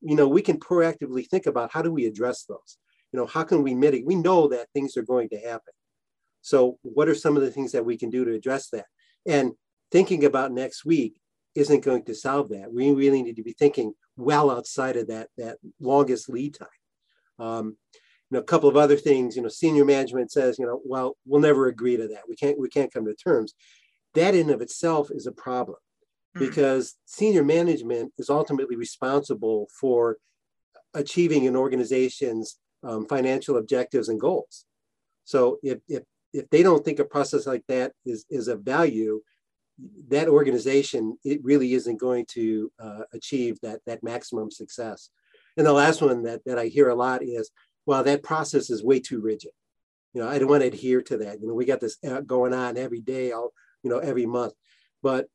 you 0.00 0.16
know, 0.16 0.28
we 0.28 0.42
can 0.42 0.58
proactively 0.58 1.26
think 1.26 1.46
about 1.46 1.72
how 1.72 1.82
do 1.82 1.92
we 1.92 2.06
address 2.06 2.44
those? 2.44 2.78
You 3.12 3.18
know, 3.18 3.26
how 3.26 3.42
can 3.42 3.62
we 3.62 3.74
mitigate? 3.74 4.06
We 4.06 4.14
know 4.14 4.48
that 4.48 4.68
things 4.72 4.96
are 4.96 5.02
going 5.02 5.28
to 5.30 5.38
happen. 5.38 5.72
So 6.42 6.78
what 6.82 7.08
are 7.08 7.14
some 7.14 7.36
of 7.36 7.42
the 7.42 7.50
things 7.50 7.72
that 7.72 7.84
we 7.84 7.96
can 7.96 8.10
do 8.10 8.24
to 8.24 8.34
address 8.34 8.70
that? 8.70 8.86
And 9.26 9.52
thinking 9.90 10.24
about 10.24 10.52
next 10.52 10.84
week 10.84 11.20
isn't 11.54 11.84
going 11.84 12.04
to 12.04 12.14
solve 12.14 12.50
that. 12.50 12.72
We 12.72 12.92
really 12.92 13.22
need 13.22 13.36
to 13.36 13.42
be 13.42 13.52
thinking 13.52 13.94
well 14.16 14.50
outside 14.50 14.96
of 14.96 15.08
that, 15.08 15.28
that 15.36 15.58
longest 15.80 16.28
lead 16.28 16.54
time. 16.54 16.68
Um, 17.38 17.76
you 17.94 18.36
know, 18.36 18.40
a 18.40 18.44
couple 18.44 18.68
of 18.68 18.76
other 18.76 18.96
things, 18.96 19.36
you 19.36 19.42
know, 19.42 19.48
senior 19.48 19.84
management 19.84 20.30
says, 20.30 20.58
you 20.58 20.66
know, 20.66 20.80
well, 20.84 21.16
we'll 21.26 21.40
never 21.40 21.66
agree 21.66 21.96
to 21.96 22.08
that. 22.08 22.28
We 22.28 22.36
can't, 22.36 22.58
we 22.58 22.68
can't 22.68 22.92
come 22.92 23.06
to 23.06 23.14
terms. 23.14 23.54
That 24.14 24.34
in 24.34 24.50
of 24.50 24.60
itself 24.60 25.10
is 25.10 25.26
a 25.26 25.32
problem 25.32 25.78
mm-hmm. 26.36 26.46
because 26.46 26.96
senior 27.06 27.44
management 27.44 28.12
is 28.18 28.28
ultimately 28.28 28.76
responsible 28.76 29.68
for 29.80 30.18
achieving 30.94 31.46
an 31.46 31.56
organization's 31.56 32.58
um, 32.82 33.06
financial 33.06 33.56
objectives 33.56 34.08
and 34.08 34.20
goals. 34.20 34.64
So 35.24 35.58
if, 35.62 35.78
if, 35.88 36.02
if 36.32 36.48
they 36.50 36.62
don't 36.62 36.84
think 36.84 36.98
a 36.98 37.04
process 37.04 37.46
like 37.46 37.64
that 37.68 37.92
is, 38.04 38.24
is 38.30 38.48
of 38.48 38.62
value, 38.62 39.20
that 40.08 40.28
organization 40.28 41.16
it 41.24 41.40
really 41.44 41.72
isn't 41.74 42.00
going 42.00 42.26
to 42.26 42.70
uh, 42.80 43.02
achieve 43.12 43.60
that 43.60 43.80
that 43.86 44.02
maximum 44.02 44.50
success. 44.50 45.10
And 45.56 45.64
the 45.66 45.72
last 45.72 46.02
one 46.02 46.24
that 46.24 46.44
that 46.46 46.58
I 46.58 46.66
hear 46.66 46.88
a 46.88 46.94
lot 46.94 47.22
is, 47.22 47.50
well, 47.86 48.02
that 48.04 48.22
process 48.22 48.70
is 48.70 48.82
way 48.82 48.98
too 49.00 49.20
rigid. 49.20 49.52
You 50.14 50.22
know, 50.22 50.28
I 50.28 50.38
don't 50.38 50.48
want 50.48 50.62
to 50.62 50.68
adhere 50.68 51.02
to 51.02 51.18
that. 51.18 51.40
You 51.40 51.46
know, 51.46 51.54
we 51.54 51.64
got 51.64 51.80
this 51.80 51.96
going 52.26 52.54
on 52.54 52.76
every 52.76 53.00
day, 53.00 53.30
all 53.32 53.52
you 53.82 53.90
know, 53.90 53.98
every 53.98 54.26
month. 54.26 54.54
But 55.02 55.26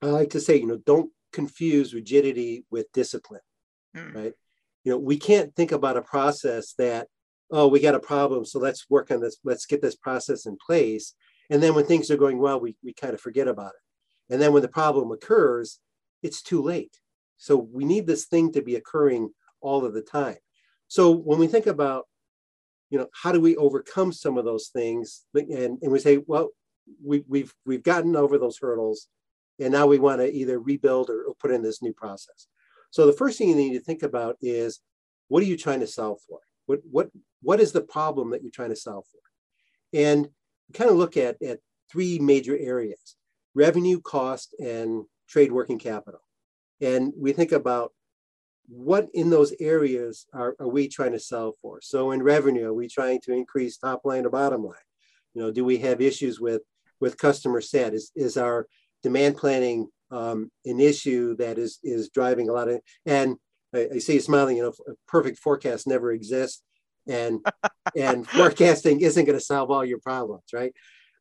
I 0.00 0.06
like 0.06 0.30
to 0.30 0.40
say, 0.40 0.58
you 0.58 0.66
know, 0.66 0.78
don't 0.86 1.10
confuse 1.32 1.94
rigidity 1.94 2.64
with 2.70 2.92
discipline, 2.92 3.40
mm. 3.96 4.14
right? 4.14 4.32
You 4.84 4.92
know, 4.92 4.98
we 4.98 5.16
can't 5.16 5.54
think 5.56 5.72
about 5.72 5.96
a 5.96 6.02
process 6.02 6.74
that, 6.78 7.08
oh, 7.50 7.68
we 7.68 7.80
got 7.80 7.94
a 7.94 8.00
problem, 8.00 8.44
so 8.44 8.58
let's 8.58 8.88
work 8.90 9.10
on 9.10 9.20
this, 9.20 9.38
let's 9.44 9.66
get 9.66 9.80
this 9.82 9.96
process 9.96 10.46
in 10.46 10.56
place. 10.64 11.14
And 11.50 11.62
then 11.62 11.74
when 11.74 11.86
things 11.86 12.10
are 12.10 12.16
going 12.16 12.38
well, 12.38 12.60
we, 12.60 12.76
we 12.84 12.92
kind 12.92 13.14
of 13.14 13.20
forget 13.20 13.48
about 13.48 13.72
it. 13.72 14.32
And 14.32 14.42
then 14.42 14.52
when 14.52 14.62
the 14.62 14.68
problem 14.68 15.10
occurs, 15.10 15.80
it's 16.22 16.42
too 16.42 16.62
late. 16.62 16.98
So 17.38 17.56
we 17.56 17.84
need 17.84 18.06
this 18.06 18.26
thing 18.26 18.52
to 18.52 18.62
be 18.62 18.76
occurring 18.76 19.30
all 19.60 19.84
of 19.84 19.94
the 19.94 20.02
time. 20.02 20.36
So 20.88 21.10
when 21.10 21.38
we 21.38 21.46
think 21.46 21.66
about, 21.66 22.04
you 22.90 22.98
know, 22.98 23.08
how 23.12 23.32
do 23.32 23.40
we 23.40 23.56
overcome 23.56 24.12
some 24.12 24.38
of 24.38 24.44
those 24.44 24.68
things? 24.68 25.24
And, 25.34 25.78
and 25.80 25.92
we 25.92 25.98
say, 25.98 26.18
well, 26.26 26.50
we, 27.04 27.22
we've 27.28 27.54
we've 27.66 27.82
gotten 27.82 28.16
over 28.16 28.38
those 28.38 28.58
hurdles, 28.58 29.08
and 29.60 29.72
now 29.72 29.86
we 29.86 29.98
want 29.98 30.20
to 30.20 30.32
either 30.32 30.58
rebuild 30.58 31.10
or, 31.10 31.24
or 31.24 31.34
put 31.34 31.50
in 31.50 31.62
this 31.62 31.82
new 31.82 31.92
process. 31.92 32.46
So 32.90 33.06
the 33.06 33.12
first 33.12 33.36
thing 33.36 33.50
you 33.50 33.56
need 33.56 33.74
to 33.74 33.84
think 33.84 34.02
about 34.02 34.36
is, 34.40 34.80
what 35.28 35.42
are 35.42 35.46
you 35.46 35.58
trying 35.58 35.80
to 35.80 35.86
solve 35.86 36.20
for? 36.26 36.40
What 36.64 36.80
what 36.90 37.10
what 37.42 37.60
is 37.60 37.72
the 37.72 37.80
problem 37.80 38.30
that 38.30 38.42
you're 38.42 38.50
trying 38.50 38.70
to 38.70 38.76
solve 38.76 39.04
for? 39.10 39.20
And 39.98 40.28
kind 40.74 40.90
of 40.90 40.96
look 40.96 41.16
at 41.16 41.40
at 41.42 41.60
three 41.90 42.18
major 42.18 42.56
areas: 42.58 43.16
revenue, 43.54 44.00
cost, 44.00 44.54
and 44.60 45.04
trade 45.28 45.52
working 45.52 45.78
capital. 45.78 46.20
And 46.80 47.12
we 47.16 47.32
think 47.32 47.52
about 47.52 47.92
what 48.68 49.08
in 49.14 49.30
those 49.30 49.54
areas 49.60 50.26
are, 50.32 50.54
are 50.60 50.68
we 50.68 50.88
trying 50.88 51.12
to 51.12 51.18
solve 51.18 51.54
for? 51.60 51.80
So 51.80 52.10
in 52.10 52.22
revenue, 52.22 52.68
are 52.68 52.74
we 52.74 52.88
trying 52.88 53.20
to 53.22 53.32
increase 53.32 53.78
top 53.78 54.02
line 54.04 54.26
or 54.26 54.30
bottom 54.30 54.62
line? 54.62 54.76
You 55.34 55.42
know, 55.42 55.50
do 55.50 55.64
we 55.64 55.78
have 55.78 56.00
issues 56.00 56.40
with 56.40 56.62
with 57.00 57.18
customer 57.18 57.60
set? 57.60 57.94
Is 57.94 58.10
is 58.14 58.36
our 58.36 58.66
demand 59.02 59.36
planning 59.36 59.88
um, 60.10 60.50
an 60.64 60.80
issue 60.80 61.36
that 61.36 61.58
is 61.58 61.78
is 61.82 62.10
driving 62.10 62.48
a 62.48 62.52
lot 62.52 62.68
of? 62.68 62.80
And 63.06 63.36
I, 63.74 63.88
I 63.94 63.98
see 63.98 64.14
you 64.14 64.20
smiling. 64.20 64.56
You 64.56 64.64
know, 64.64 64.74
a 64.86 64.92
perfect 65.06 65.38
forecast 65.38 65.86
never 65.86 66.12
exists, 66.12 66.62
and 67.08 67.40
and 67.96 68.28
forecasting 68.28 69.00
isn't 69.00 69.24
going 69.24 69.38
to 69.38 69.44
solve 69.44 69.70
all 69.70 69.84
your 69.84 69.98
problems, 69.98 70.44
right? 70.52 70.72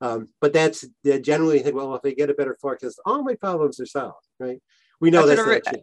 Um, 0.01 0.29
but 0.41 0.53
that's 0.53 0.85
generally 1.21 1.59
think. 1.59 1.75
Well, 1.75 1.95
if 1.95 2.01
I 2.05 2.11
get 2.11 2.29
a 2.29 2.33
better 2.33 2.55
forecast, 2.61 2.99
all 3.05 3.23
my 3.23 3.35
problems 3.35 3.79
are 3.79 3.85
solved, 3.85 4.25
right? 4.39 4.61
We 4.99 5.09
know 5.09 5.25
that's, 5.25 5.43
that's 5.43 5.65
not 5.65 5.75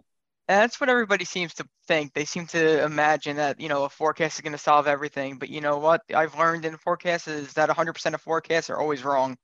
that's 0.47 0.81
what 0.81 0.91
everybody 0.91 1.25
seems 1.25 1.55
to 1.55 1.67
think. 1.87 2.13
They 2.13 2.25
seem 2.25 2.47
to 2.49 2.85
imagine 2.85 3.37
that, 3.37 3.61
you 3.61 3.69
know, 3.69 3.85
a 3.85 3.89
forecast 3.89 4.37
is 4.37 4.41
going 4.43 4.53
to 4.53 4.59
solve 4.59 4.87
everything. 4.87 5.39
But 5.39 5.49
you 5.49 5.61
know 5.61 5.79
what 5.79 6.03
I've 6.15 6.39
learned 6.39 6.65
in 6.65 6.77
forecasts 6.77 7.29
is 7.29 7.55
that 7.55 7.71
100% 7.71 8.15
of 8.15 8.21
forecasts 8.21 8.71
are 8.71 8.79
always 8.79 9.05
wrong. 9.05 9.39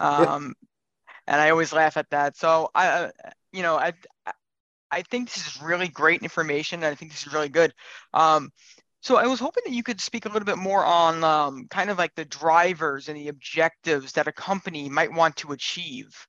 Um, 0.00 0.54
and 1.26 1.40
I 1.40 1.50
always 1.50 1.72
laugh 1.72 1.96
at 1.96 2.10
that. 2.10 2.36
So 2.36 2.70
I, 2.74 2.88
uh, 2.88 3.10
you 3.52 3.62
know, 3.62 3.76
I, 3.76 3.92
I 4.90 5.02
think 5.02 5.32
this 5.32 5.46
is 5.46 5.62
really 5.62 5.88
great 5.88 6.22
information. 6.22 6.82
And 6.82 6.92
I 6.92 6.96
think 6.96 7.12
this 7.12 7.26
is 7.26 7.32
really 7.32 7.48
good. 7.48 7.72
Um, 8.12 8.50
so 9.02 9.16
I 9.16 9.26
was 9.26 9.40
hoping 9.40 9.64
that 9.66 9.74
you 9.74 9.82
could 9.82 10.00
speak 10.00 10.24
a 10.24 10.28
little 10.28 10.46
bit 10.46 10.58
more 10.58 10.84
on 10.84 11.22
um, 11.24 11.66
kind 11.68 11.90
of 11.90 11.98
like 11.98 12.14
the 12.14 12.24
drivers 12.24 13.08
and 13.08 13.16
the 13.16 13.28
objectives 13.28 14.12
that 14.12 14.28
a 14.28 14.32
company 14.32 14.88
might 14.88 15.12
want 15.12 15.36
to 15.36 15.52
achieve. 15.52 16.26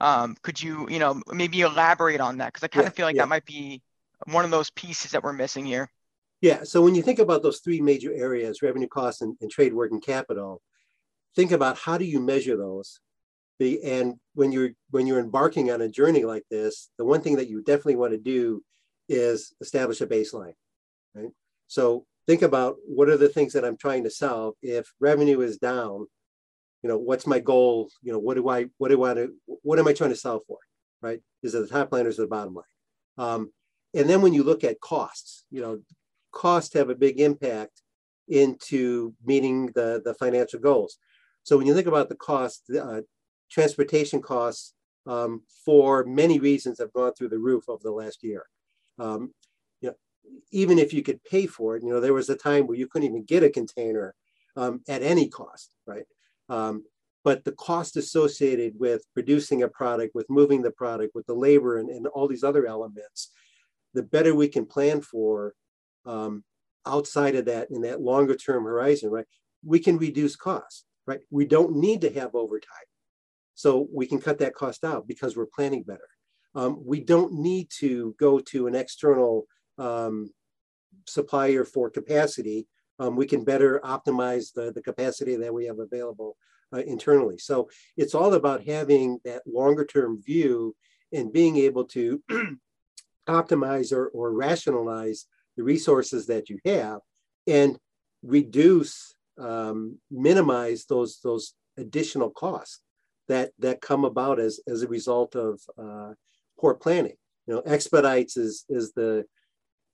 Um, 0.00 0.34
could 0.42 0.60
you, 0.60 0.88
you 0.88 0.98
know, 0.98 1.22
maybe 1.32 1.60
elaborate 1.60 2.20
on 2.20 2.38
that? 2.38 2.52
Because 2.52 2.64
I 2.64 2.68
kind 2.68 2.84
yeah, 2.84 2.88
of 2.88 2.94
feel 2.94 3.06
like 3.06 3.16
yeah. 3.16 3.22
that 3.22 3.28
might 3.28 3.44
be 3.44 3.82
one 4.26 4.44
of 4.44 4.50
those 4.50 4.70
pieces 4.70 5.12
that 5.12 5.22
we're 5.22 5.32
missing 5.32 5.64
here. 5.64 5.90
Yeah. 6.40 6.64
So 6.64 6.82
when 6.82 6.94
you 6.94 7.02
think 7.02 7.18
about 7.18 7.42
those 7.42 7.60
three 7.60 7.80
major 7.80 8.12
areas, 8.12 8.62
revenue 8.62 8.88
costs 8.88 9.20
and, 9.20 9.36
and 9.40 9.50
trade 9.50 9.74
working 9.74 10.00
capital, 10.00 10.62
think 11.36 11.52
about 11.52 11.78
how 11.78 11.98
do 11.98 12.04
you 12.04 12.20
measure 12.20 12.56
those 12.56 13.00
the, 13.58 13.82
and 13.82 14.14
when 14.34 14.52
you're 14.52 14.70
when 14.90 15.06
you're 15.06 15.20
embarking 15.20 15.70
on 15.70 15.80
a 15.80 15.88
journey 15.88 16.24
like 16.24 16.44
this 16.50 16.90
the 16.96 17.04
one 17.04 17.20
thing 17.20 17.36
that 17.36 17.48
you 17.48 17.62
definitely 17.62 17.96
want 17.96 18.12
to 18.12 18.18
do 18.18 18.62
is 19.08 19.52
establish 19.60 20.00
a 20.00 20.06
baseline 20.06 20.54
right 21.14 21.30
so 21.68 22.04
think 22.26 22.42
about 22.42 22.76
what 22.84 23.08
are 23.08 23.16
the 23.16 23.28
things 23.28 23.52
that 23.52 23.64
i'm 23.64 23.76
trying 23.76 24.04
to 24.04 24.10
solve. 24.10 24.54
If 24.62 24.92
revenue 25.00 25.40
is 25.40 25.58
down 25.58 26.06
you 26.82 26.88
know 26.88 26.98
what's 26.98 27.26
my 27.26 27.38
goal? 27.38 27.90
You 28.02 28.12
know 28.12 28.18
what 28.18 28.34
do 28.34 28.48
i 28.48 28.66
what 28.78 28.88
do 28.88 29.02
i 29.04 29.14
to 29.14 29.32
what 29.46 29.78
am 29.78 29.88
i 29.88 29.92
trying 29.92 30.10
to 30.10 30.16
solve 30.16 30.42
for 30.46 30.58
right? 31.00 31.20
Is 31.42 31.54
it 31.54 31.60
the 31.60 31.68
top 31.68 31.92
line 31.92 32.06
or 32.06 32.08
is 32.08 32.18
it 32.18 32.22
the 32.22 32.28
bottom 32.28 32.54
line. 32.54 32.64
Um, 33.18 33.52
and 33.94 34.10
then 34.10 34.20
when 34.20 34.34
you 34.34 34.42
look 34.42 34.64
at 34.64 34.80
costs 34.80 35.44
you 35.50 35.60
know 35.60 35.80
costs 36.32 36.74
have 36.74 36.90
a 36.90 36.94
big 36.94 37.20
impact 37.20 37.82
into 38.28 39.14
meeting 39.24 39.66
the 39.74 40.02
the 40.04 40.14
financial 40.14 40.60
goals. 40.60 40.98
So 41.42 41.56
when 41.56 41.66
you 41.66 41.74
think 41.74 41.86
about 41.86 42.08
the 42.08 42.16
cost 42.16 42.70
uh, 42.70 43.00
transportation 43.50 44.20
costs 44.20 44.74
um, 45.06 45.42
for 45.64 46.04
many 46.04 46.38
reasons 46.38 46.78
have 46.78 46.92
gone 46.92 47.14
through 47.14 47.30
the 47.30 47.38
roof 47.38 47.64
over 47.68 47.82
the 47.82 47.90
last 47.90 48.22
year. 48.22 48.44
Um, 48.98 49.32
even 50.50 50.78
if 50.78 50.92
you 50.92 51.02
could 51.02 51.22
pay 51.24 51.46
for 51.46 51.76
it 51.76 51.82
you 51.82 51.90
know 51.90 52.00
there 52.00 52.14
was 52.14 52.28
a 52.28 52.36
time 52.36 52.66
where 52.66 52.76
you 52.76 52.86
couldn't 52.86 53.08
even 53.08 53.24
get 53.24 53.42
a 53.42 53.50
container 53.50 54.14
um, 54.56 54.80
at 54.88 55.02
any 55.02 55.28
cost 55.28 55.74
right 55.86 56.04
um, 56.48 56.84
but 57.24 57.44
the 57.44 57.52
cost 57.52 57.96
associated 57.96 58.74
with 58.78 59.02
producing 59.12 59.62
a 59.62 59.68
product, 59.68 60.14
with 60.14 60.30
moving 60.30 60.62
the 60.62 60.70
product, 60.70 61.14
with 61.14 61.26
the 61.26 61.34
labor 61.34 61.78
and, 61.78 61.90
and 61.90 62.06
all 62.06 62.28
these 62.28 62.44
other 62.44 62.66
elements, 62.66 63.30
the 63.94 64.02
better 64.02 64.34
we 64.34 64.48
can 64.48 64.64
plan 64.64 65.00
for 65.00 65.54
um, 66.06 66.44
outside 66.86 67.34
of 67.34 67.44
that 67.46 67.70
in 67.70 67.82
that 67.82 68.00
longer 68.00 68.34
term 68.34 68.64
horizon, 68.64 69.10
right? 69.10 69.26
We 69.64 69.80
can 69.80 69.98
reduce 69.98 70.36
costs, 70.36 70.84
right? 71.06 71.20
We 71.30 71.44
don't 71.44 71.76
need 71.76 72.00
to 72.02 72.12
have 72.14 72.34
overtime. 72.34 72.88
So 73.54 73.88
we 73.92 74.06
can 74.06 74.20
cut 74.20 74.38
that 74.38 74.54
cost 74.54 74.84
out 74.84 75.08
because 75.08 75.36
we're 75.36 75.46
planning 75.46 75.82
better. 75.82 76.08
Um, 76.54 76.80
we 76.82 77.00
don't 77.00 77.32
need 77.34 77.68
to 77.80 78.14
go 78.18 78.38
to 78.38 78.68
an 78.68 78.74
external 78.74 79.46
um, 79.78 80.30
supplier 81.06 81.64
for 81.64 81.90
capacity 81.90 82.66
um, 82.98 83.16
we 83.16 83.26
can 83.26 83.44
better 83.44 83.80
optimize 83.84 84.52
the, 84.52 84.72
the 84.72 84.82
capacity 84.82 85.36
that 85.36 85.54
we 85.54 85.66
have 85.66 85.78
available 85.78 86.36
uh, 86.74 86.80
internally. 86.80 87.38
So 87.38 87.68
it's 87.96 88.14
all 88.14 88.34
about 88.34 88.64
having 88.64 89.20
that 89.24 89.42
longer 89.46 89.84
term 89.84 90.20
view 90.20 90.74
and 91.12 91.32
being 91.32 91.56
able 91.56 91.84
to 91.84 92.22
optimize 93.28 93.92
or, 93.92 94.08
or 94.08 94.32
rationalize 94.32 95.26
the 95.56 95.62
resources 95.62 96.26
that 96.26 96.48
you 96.48 96.58
have 96.64 97.00
and 97.46 97.78
reduce, 98.22 99.14
um, 99.38 99.98
minimize 100.10 100.84
those, 100.86 101.20
those 101.22 101.54
additional 101.76 102.30
costs 102.30 102.80
that, 103.28 103.52
that 103.58 103.80
come 103.80 104.04
about 104.04 104.40
as, 104.40 104.60
as 104.66 104.82
a 104.82 104.88
result 104.88 105.36
of 105.36 105.60
uh, 105.78 106.12
poor 106.58 106.74
planning. 106.74 107.14
You 107.46 107.54
know, 107.54 107.62
expedites 107.64 108.36
is, 108.36 108.64
is 108.68 108.92
the, 108.92 109.24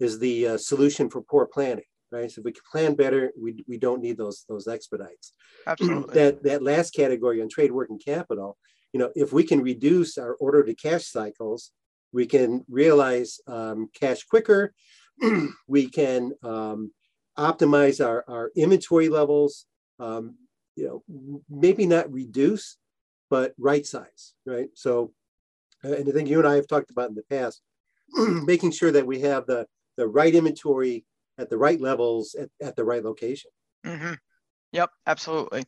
is 0.01 0.19
the 0.19 0.49
uh, 0.49 0.59
solution 0.59 1.09
for 1.11 1.23
poor 1.23 1.47
planning 1.47 1.85
right? 2.15 2.31
So 2.31 2.41
if 2.41 2.45
we 2.45 2.53
can 2.53 2.63
plan 2.71 2.95
better, 2.95 3.33
we, 3.41 3.65
we 3.67 3.77
don't 3.77 4.01
need 4.01 4.17
those 4.17 4.45
those 4.49 4.69
expedites. 4.69 5.33
Absolutely. 5.67 6.15
that 6.15 6.43
that 6.45 6.63
last 6.63 6.95
category 6.95 7.43
on 7.43 7.49
trade 7.49 7.73
working 7.73 7.99
capital, 7.99 8.57
you 8.93 9.01
know, 9.01 9.11
if 9.15 9.33
we 9.33 9.43
can 9.43 9.61
reduce 9.61 10.17
our 10.17 10.35
order 10.35 10.63
to 10.63 10.75
cash 10.75 11.07
cycles, 11.07 11.73
we 12.13 12.27
can 12.27 12.65
realize 12.69 13.41
um, 13.47 13.91
cash 13.93 14.23
quicker. 14.23 14.73
we 15.69 15.89
can 15.89 16.33
um, 16.43 16.93
optimize 17.37 18.05
our, 18.05 18.25
our 18.29 18.53
inventory 18.57 19.09
levels. 19.09 19.67
Um, 19.99 20.37
you 20.77 20.87
know, 21.09 21.41
maybe 21.49 21.87
not 21.87 22.13
reduce, 22.13 22.79
but 23.31 23.55
right 23.59 23.87
size, 23.87 24.35
right? 24.45 24.69
So, 24.75 25.13
uh, 25.85 25.93
and 25.93 26.09
I 26.09 26.13
think 26.13 26.29
you 26.29 26.39
and 26.39 26.49
I 26.49 26.57
have 26.57 26.67
talked 26.67 26.91
about 26.91 27.11
in 27.11 27.15
the 27.15 27.23
past, 27.31 27.63
making 28.13 28.73
sure 28.73 28.91
that 28.91 29.07
we 29.07 29.21
have 29.21 29.47
the 29.47 29.67
the 29.97 30.07
right 30.07 30.35
inventory 30.35 31.05
at 31.39 31.51
the 31.51 31.59
right 31.59 31.81
levels 31.81 32.35
at, 32.35 32.49
at 32.63 32.77
the 32.77 32.85
right 32.85 33.05
location. 33.05 33.51
Mm-hmm. 33.85 34.15
Yep, 34.73 34.91
absolutely. 35.07 35.65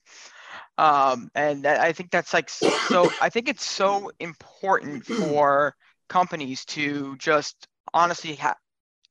Um, 0.78 1.30
and 1.34 1.66
I 1.66 1.92
think 1.92 2.10
that's 2.10 2.34
like 2.34 2.48
so. 2.48 3.10
I 3.20 3.28
think 3.28 3.48
it's 3.48 3.64
so 3.64 4.10
important 4.20 5.06
for 5.06 5.74
companies 6.08 6.64
to 6.66 7.16
just 7.16 7.68
honestly 7.94 8.34
have. 8.34 8.56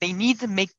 They 0.02 0.12
need 0.12 0.42
to 0.42 0.48
make 0.48 0.72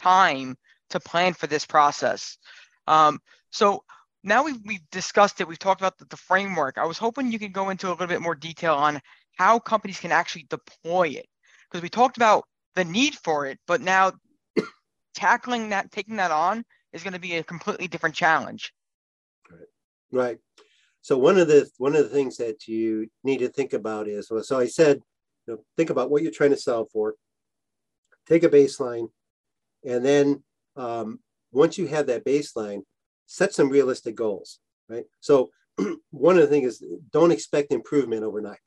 time 0.00 0.56
to 0.90 1.00
plan 1.00 1.34
for 1.34 1.46
this 1.46 1.64
process. 1.64 2.38
Um, 2.86 3.20
so 3.50 3.82
now 4.22 4.44
we've, 4.44 4.60
we've 4.64 4.90
discussed 4.90 5.40
it. 5.40 5.48
We've 5.48 5.58
talked 5.58 5.80
about 5.80 5.98
the, 5.98 6.06
the 6.06 6.16
framework. 6.16 6.78
I 6.78 6.86
was 6.86 6.98
hoping 6.98 7.32
you 7.32 7.38
could 7.38 7.52
go 7.52 7.70
into 7.70 7.88
a 7.88 7.90
little 7.90 8.06
bit 8.06 8.20
more 8.20 8.34
detail 8.34 8.74
on 8.74 9.00
how 9.36 9.58
companies 9.58 10.00
can 10.00 10.12
actually 10.12 10.46
deploy 10.50 11.08
it 11.08 11.26
because 11.70 11.82
we 11.82 11.88
talked 11.88 12.16
about 12.16 12.44
the 12.78 12.84
need 12.84 13.14
for 13.16 13.46
it, 13.46 13.58
but 13.66 13.80
now 13.80 14.12
tackling 15.14 15.70
that, 15.70 15.90
taking 15.90 16.16
that 16.16 16.30
on 16.30 16.64
is 16.92 17.02
going 17.02 17.12
to 17.12 17.18
be 17.18 17.36
a 17.36 17.42
completely 17.42 17.88
different 17.88 18.14
challenge. 18.14 18.72
Right. 19.50 19.68
Right. 20.12 20.38
So 21.02 21.18
one 21.18 21.38
of 21.38 21.48
the 21.48 21.68
one 21.78 21.96
of 21.96 22.04
the 22.04 22.08
things 22.08 22.36
that 22.36 22.68
you 22.68 23.08
need 23.24 23.38
to 23.38 23.48
think 23.48 23.72
about 23.72 24.08
is 24.08 24.30
well, 24.30 24.42
so 24.42 24.58
I 24.58 24.66
said, 24.66 25.00
you 25.46 25.54
know, 25.54 25.64
think 25.76 25.90
about 25.90 26.10
what 26.10 26.22
you're 26.22 26.32
trying 26.32 26.50
to 26.50 26.56
solve 26.56 26.88
for. 26.92 27.14
Take 28.26 28.44
a 28.44 28.48
baseline, 28.48 29.08
and 29.84 30.04
then 30.04 30.42
um, 30.76 31.20
once 31.50 31.78
you 31.78 31.86
have 31.86 32.06
that 32.08 32.26
baseline, 32.26 32.82
set 33.26 33.54
some 33.54 33.70
realistic 33.70 34.14
goals, 34.14 34.60
right? 34.88 35.06
So 35.20 35.50
one 36.10 36.36
of 36.36 36.42
the 36.42 36.48
things 36.48 36.74
is 36.74 36.84
don't 37.10 37.32
expect 37.32 37.72
improvement 37.72 38.22
overnight, 38.22 38.60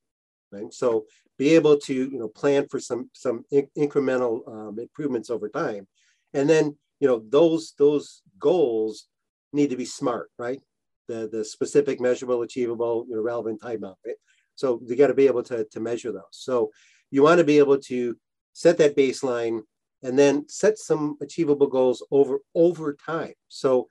right? 0.51 0.74
So 0.74 1.06
be 1.41 1.55
able 1.55 1.75
to 1.75 1.93
you 2.13 2.19
know 2.19 2.27
plan 2.27 2.67
for 2.69 2.79
some 2.79 3.10
some 3.13 3.43
in- 3.50 3.71
incremental 3.75 4.33
um, 4.53 4.77
improvements 4.77 5.31
over 5.31 5.50
time, 5.50 5.88
and 6.36 6.48
then 6.48 6.77
you 7.00 7.07
know 7.07 7.19
those 7.29 7.74
those 7.79 8.21
goals 8.38 9.07
need 9.51 9.71
to 9.71 9.75
be 9.83 9.86
smart, 10.00 10.29
right? 10.38 10.62
The 11.07 11.27
the 11.31 11.43
specific, 11.43 12.00
measurable, 12.00 12.43
achievable, 12.43 13.05
you 13.10 13.15
know, 13.15 13.24
relevant 13.24 13.60
timeout, 13.60 13.95
right? 14.05 14.19
So 14.53 14.67
you 14.86 14.95
got 14.95 15.07
to 15.07 15.15
be 15.15 15.25
able 15.25 15.41
to 15.50 15.65
to 15.74 15.79
measure 15.79 16.12
those. 16.12 16.36
So 16.48 16.69
you 17.10 17.24
want 17.24 17.39
to 17.39 17.43
be 17.53 17.57
able 17.57 17.79
to 17.91 18.15
set 18.53 18.77
that 18.77 18.95
baseline 18.95 19.62
and 20.03 20.19
then 20.19 20.48
set 20.48 20.77
some 20.77 21.17
achievable 21.21 21.69
goals 21.77 22.05
over 22.12 22.36
over 22.53 22.95
time. 23.13 23.33
So 23.48 23.88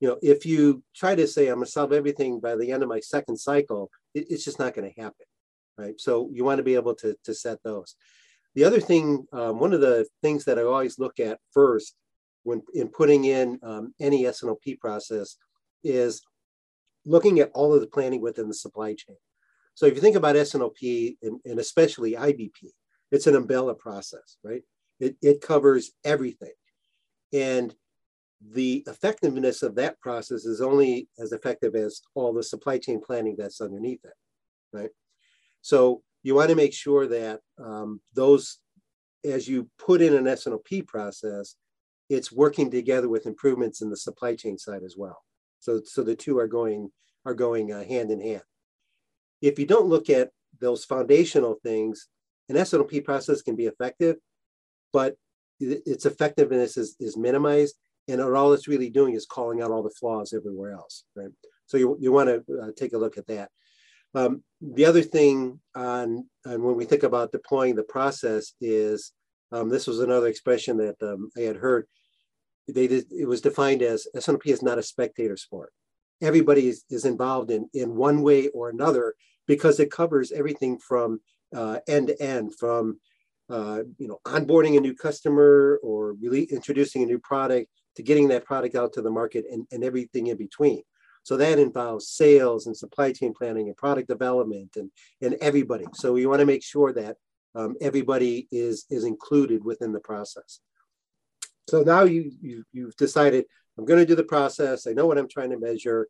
you 0.00 0.08
know, 0.08 0.18
if 0.22 0.46
you 0.46 0.82
try 0.96 1.14
to 1.14 1.26
say 1.26 1.48
I'm 1.48 1.56
going 1.56 1.66
to 1.66 1.70
solve 1.70 1.92
everything 1.92 2.40
by 2.40 2.56
the 2.56 2.72
end 2.72 2.82
of 2.82 2.88
my 2.88 3.00
second 3.00 3.36
cycle, 3.36 3.90
it, 4.14 4.26
it's 4.30 4.44
just 4.44 4.58
not 4.58 4.74
going 4.74 4.88
to 4.90 5.00
happen, 5.00 5.26
right? 5.78 6.00
So 6.00 6.30
you 6.32 6.44
want 6.44 6.58
to 6.58 6.64
be 6.64 6.74
able 6.74 6.94
to 6.96 7.16
to 7.24 7.34
set 7.34 7.62
those. 7.62 7.96
The 8.54 8.64
other 8.64 8.80
thing, 8.80 9.26
um, 9.32 9.58
one 9.58 9.72
of 9.72 9.80
the 9.80 10.06
things 10.22 10.44
that 10.44 10.58
I 10.58 10.62
always 10.62 10.98
look 10.98 11.18
at 11.18 11.40
first 11.52 11.96
when 12.44 12.62
in 12.74 12.88
putting 12.88 13.24
in 13.24 13.58
um, 13.62 13.94
any 14.00 14.26
S&OP 14.26 14.62
process 14.80 15.36
is 15.82 16.22
looking 17.04 17.40
at 17.40 17.50
all 17.52 17.74
of 17.74 17.80
the 17.80 17.86
planning 17.86 18.20
within 18.20 18.48
the 18.48 18.54
supply 18.54 18.94
chain. 18.94 19.16
So 19.74 19.86
if 19.86 19.94
you 19.94 20.00
think 20.00 20.16
about 20.16 20.36
S&OP 20.36 20.76
and, 20.82 21.40
and 21.44 21.58
especially 21.58 22.12
IBP, 22.12 22.70
it's 23.10 23.26
an 23.26 23.34
umbrella 23.34 23.74
process, 23.74 24.36
right? 24.44 24.62
It, 25.00 25.16
it 25.20 25.40
covers 25.40 25.92
everything. 26.04 26.52
And 27.32 27.74
the 28.40 28.84
effectiveness 28.86 29.62
of 29.62 29.74
that 29.76 30.00
process 30.00 30.44
is 30.44 30.60
only 30.60 31.08
as 31.18 31.32
effective 31.32 31.74
as 31.74 32.02
all 32.14 32.32
the 32.32 32.42
supply 32.42 32.78
chain 32.78 33.00
planning 33.04 33.34
that's 33.36 33.60
underneath 33.60 34.04
it, 34.04 34.12
right? 34.72 34.90
So 35.64 36.02
you 36.22 36.34
want 36.34 36.50
to 36.50 36.56
make 36.56 36.74
sure 36.74 37.06
that 37.06 37.40
um, 37.58 38.02
those, 38.12 38.58
as 39.24 39.48
you 39.48 39.70
put 39.78 40.02
in 40.02 40.14
an 40.14 40.26
S&OP 40.26 40.86
process, 40.86 41.56
it's 42.10 42.30
working 42.30 42.70
together 42.70 43.08
with 43.08 43.24
improvements 43.24 43.80
in 43.80 43.88
the 43.88 43.96
supply 43.96 44.34
chain 44.34 44.58
side 44.58 44.82
as 44.84 44.94
well. 44.94 45.22
So, 45.60 45.80
so 45.82 46.02
the 46.02 46.14
two 46.14 46.38
are 46.38 46.46
going 46.46 46.90
are 47.24 47.32
going 47.32 47.72
uh, 47.72 47.82
hand 47.82 48.10
in 48.10 48.20
hand. 48.20 48.42
If 49.40 49.58
you 49.58 49.64
don't 49.64 49.88
look 49.88 50.10
at 50.10 50.28
those 50.60 50.84
foundational 50.84 51.56
things, 51.62 52.08
an 52.50 52.58
S&OP 52.58 52.92
process 53.02 53.40
can 53.40 53.56
be 53.56 53.64
effective, 53.64 54.16
but 54.92 55.16
its 55.58 56.04
effectiveness 56.04 56.76
is, 56.76 56.94
is 57.00 57.16
minimized 57.16 57.76
and 58.06 58.20
all 58.20 58.52
it's 58.52 58.68
really 58.68 58.90
doing 58.90 59.14
is 59.14 59.24
calling 59.24 59.62
out 59.62 59.70
all 59.70 59.82
the 59.82 59.88
flaws 59.98 60.34
everywhere 60.34 60.72
else, 60.72 61.04
right? 61.16 61.30
So 61.64 61.78
you, 61.78 61.96
you 61.98 62.12
want 62.12 62.28
to 62.28 62.58
uh, 62.60 62.70
take 62.76 62.92
a 62.92 62.98
look 62.98 63.16
at 63.16 63.26
that. 63.28 63.48
Um, 64.14 64.42
the 64.60 64.84
other 64.84 65.02
thing 65.02 65.60
on, 65.74 66.26
when 66.44 66.76
we 66.76 66.84
think 66.84 67.02
about 67.02 67.32
deploying 67.32 67.74
the 67.74 67.82
process 67.82 68.52
is 68.60 69.12
um, 69.52 69.68
this 69.68 69.86
was 69.86 70.00
another 70.00 70.26
expression 70.26 70.76
that 70.78 70.96
um, 71.02 71.30
I 71.36 71.42
had 71.42 71.56
heard. 71.56 71.86
They 72.66 72.86
did, 72.86 73.12
it 73.12 73.26
was 73.26 73.40
defined 73.40 73.82
as 73.82 74.06
S&OP 74.14 74.46
is 74.46 74.62
not 74.62 74.78
a 74.78 74.82
spectator 74.82 75.36
sport. 75.36 75.72
Everybody 76.22 76.68
is, 76.68 76.84
is 76.90 77.04
involved 77.04 77.50
in, 77.50 77.68
in 77.74 77.94
one 77.94 78.22
way 78.22 78.48
or 78.48 78.70
another 78.70 79.14
because 79.46 79.78
it 79.78 79.90
covers 79.90 80.32
everything 80.32 80.78
from 80.78 81.20
uh, 81.54 81.80
end 81.86 82.08
to 82.08 82.22
end, 82.22 82.54
from 82.56 82.98
uh, 83.50 83.82
you 83.98 84.08
know 84.08 84.18
onboarding 84.26 84.76
a 84.76 84.80
new 84.80 84.94
customer 84.94 85.78
or 85.82 86.14
really 86.14 86.44
introducing 86.44 87.02
a 87.02 87.06
new 87.06 87.18
product 87.18 87.68
to 87.96 88.02
getting 88.02 88.28
that 88.28 88.44
product 88.44 88.74
out 88.74 88.92
to 88.94 89.02
the 89.02 89.10
market 89.10 89.44
and, 89.50 89.66
and 89.70 89.84
everything 89.84 90.28
in 90.28 90.36
between. 90.36 90.82
So 91.24 91.36
that 91.36 91.58
involves 91.58 92.08
sales 92.08 92.66
and 92.66 92.76
supply 92.76 93.12
chain 93.12 93.34
planning 93.36 93.66
and 93.66 93.76
product 93.76 94.08
development 94.08 94.76
and, 94.76 94.90
and 95.20 95.34
everybody. 95.40 95.86
So 95.94 96.12
we 96.12 96.26
want 96.26 96.40
to 96.40 96.46
make 96.46 96.62
sure 96.62 96.92
that 96.92 97.16
um, 97.54 97.74
everybody 97.80 98.46
is, 98.52 98.86
is 98.90 99.04
included 99.04 99.64
within 99.64 99.92
the 99.92 100.00
process. 100.00 100.60
So 101.68 101.82
now 101.82 102.04
you, 102.04 102.30
you, 102.40 102.64
you've 102.72 102.96
decided, 102.96 103.46
I'm 103.76 103.84
going 103.84 104.00
to 104.00 104.06
do 104.06 104.14
the 104.14 104.22
process. 104.24 104.86
I 104.86 104.92
know 104.92 105.06
what 105.06 105.18
I'm 105.18 105.28
trying 105.28 105.50
to 105.50 105.58
measure. 105.58 106.08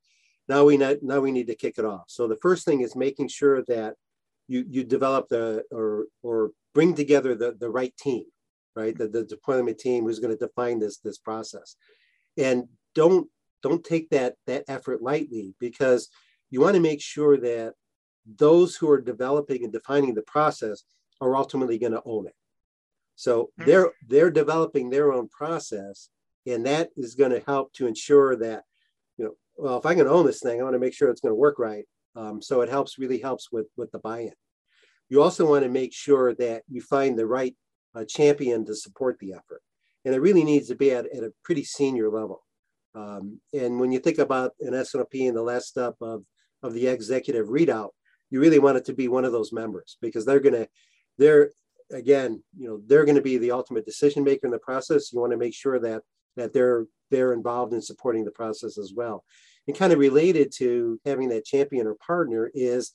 Now 0.48 0.64
we, 0.64 0.76
need, 0.76 0.98
now 1.02 1.20
we 1.20 1.32
need 1.32 1.46
to 1.46 1.54
kick 1.54 1.78
it 1.78 1.84
off. 1.84 2.04
So 2.08 2.28
the 2.28 2.38
first 2.42 2.64
thing 2.64 2.82
is 2.82 2.96
making 2.96 3.28
sure 3.28 3.62
that 3.68 3.94
you, 4.48 4.64
you 4.68 4.84
develop 4.84 5.28
the, 5.28 5.62
or, 5.70 6.06
or 6.22 6.50
bring 6.74 6.94
together 6.94 7.34
the, 7.34 7.56
the 7.58 7.70
right 7.70 7.96
team 7.96 8.24
right? 8.76 8.96
The, 8.96 9.08
the 9.08 9.24
deployment 9.24 9.78
team 9.78 10.04
who's 10.04 10.18
going 10.18 10.36
to 10.36 10.46
define 10.46 10.78
this 10.78 10.98
this 10.98 11.18
process, 11.18 11.76
and 12.36 12.64
don't 12.94 13.28
don't 13.64 13.84
take 13.84 14.10
that 14.10 14.34
that 14.46 14.64
effort 14.68 15.02
lightly 15.02 15.54
because 15.58 16.08
you 16.50 16.60
want 16.60 16.74
to 16.74 16.80
make 16.80 17.00
sure 17.00 17.36
that 17.38 17.74
those 18.36 18.76
who 18.76 18.88
are 18.90 19.00
developing 19.00 19.64
and 19.64 19.72
defining 19.72 20.14
the 20.14 20.22
process 20.22 20.84
are 21.20 21.36
ultimately 21.36 21.78
going 21.78 21.92
to 21.92 22.02
own 22.04 22.26
it. 22.26 22.34
So 23.16 23.50
mm-hmm. 23.58 23.68
they're 23.68 23.92
they're 24.06 24.30
developing 24.30 24.90
their 24.90 25.12
own 25.12 25.28
process, 25.28 26.10
and 26.46 26.64
that 26.66 26.90
is 26.96 27.14
going 27.14 27.32
to 27.32 27.42
help 27.46 27.72
to 27.74 27.86
ensure 27.86 28.36
that 28.36 28.64
you 29.16 29.24
know 29.24 29.34
well 29.56 29.78
if 29.78 29.86
I 29.86 29.94
can 29.94 30.06
own 30.06 30.26
this 30.26 30.40
thing, 30.40 30.60
I 30.60 30.64
want 30.64 30.74
to 30.74 30.80
make 30.80 30.94
sure 30.94 31.08
it's 31.08 31.20
going 31.20 31.32
to 31.32 31.46
work 31.46 31.58
right. 31.58 31.84
Um, 32.16 32.40
so 32.40 32.60
it 32.60 32.68
helps 32.68 32.98
really 32.98 33.18
helps 33.18 33.50
with 33.50 33.66
with 33.76 33.90
the 33.90 33.98
buy-in. 33.98 34.34
You 35.08 35.22
also 35.22 35.48
want 35.48 35.64
to 35.64 35.70
make 35.70 35.92
sure 35.92 36.34
that 36.34 36.62
you 36.68 36.80
find 36.80 37.18
the 37.18 37.26
right 37.26 37.56
a 37.94 38.04
champion 38.04 38.64
to 38.66 38.74
support 38.74 39.18
the 39.20 39.32
effort. 39.32 39.62
And 40.04 40.14
it 40.14 40.20
really 40.20 40.44
needs 40.44 40.68
to 40.68 40.74
be 40.74 40.90
at, 40.90 41.06
at 41.06 41.24
a 41.24 41.32
pretty 41.44 41.64
senior 41.64 42.10
level. 42.10 42.44
Um, 42.94 43.40
and 43.52 43.80
when 43.80 43.92
you 43.92 43.98
think 43.98 44.18
about 44.18 44.52
an 44.60 44.74
S&OP 44.74 45.10
the 45.10 45.42
last 45.42 45.66
step 45.66 45.94
of, 46.00 46.24
of 46.62 46.74
the 46.74 46.86
executive 46.86 47.48
readout, 47.48 47.90
you 48.30 48.40
really 48.40 48.58
want 48.58 48.76
it 48.76 48.84
to 48.86 48.94
be 48.94 49.08
one 49.08 49.24
of 49.24 49.32
those 49.32 49.52
members 49.52 49.96
because 50.00 50.24
they're 50.24 50.40
going 50.40 50.54
to, 50.54 50.68
they're, 51.18 51.50
again, 51.92 52.42
you 52.56 52.68
know, 52.68 52.80
they're 52.86 53.04
going 53.04 53.16
to 53.16 53.22
be 53.22 53.38
the 53.38 53.50
ultimate 53.50 53.84
decision 53.84 54.24
maker 54.24 54.46
in 54.46 54.52
the 54.52 54.58
process. 54.58 55.12
You 55.12 55.20
want 55.20 55.32
to 55.32 55.38
make 55.38 55.54
sure 55.54 55.78
that, 55.80 56.02
that 56.36 56.52
they're, 56.52 56.86
they're 57.10 57.32
involved 57.32 57.72
in 57.72 57.82
supporting 57.82 58.24
the 58.24 58.30
process 58.30 58.78
as 58.78 58.92
well. 58.94 59.24
And 59.66 59.76
kind 59.76 59.92
of 59.92 59.98
related 59.98 60.52
to 60.56 61.00
having 61.04 61.28
that 61.30 61.44
champion 61.44 61.86
or 61.86 61.94
partner 61.94 62.50
is 62.54 62.92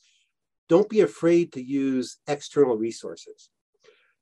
don't 0.68 0.90
be 0.90 1.02
afraid 1.02 1.54
to 1.54 1.64
use 1.64 2.18
external 2.28 2.78
resources 2.78 3.50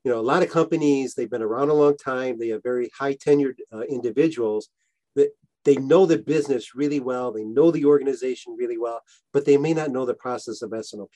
you 0.08 0.14
know, 0.14 0.20
a 0.20 0.22
lot 0.22 0.42
of 0.42 0.50
companies, 0.50 1.16
they've 1.16 1.30
been 1.30 1.42
around 1.42 1.68
a 1.68 1.74
long 1.74 1.98
time. 1.98 2.40
They 2.40 2.48
have 2.50 2.64
very 2.64 2.90
high 2.98 3.16
tenured 3.16 3.56
uh, 3.74 3.82
individuals 3.82 4.70
that 5.18 5.32
they 5.68 5.76
know 5.76 6.06
the 6.06 6.18
business 6.18 6.76
really 6.76 7.02
well. 7.02 7.34
They 7.34 7.44
know 7.44 7.72
the 7.72 7.84
organization 7.84 8.56
really 8.58 8.78
well, 8.78 9.02
but 9.34 9.44
they 9.44 9.58
may 9.58 9.74
not 9.74 9.92
know 9.92 10.06
the 10.06 10.14
process 10.14 10.62
of 10.62 10.74
S&OP. 10.74 11.10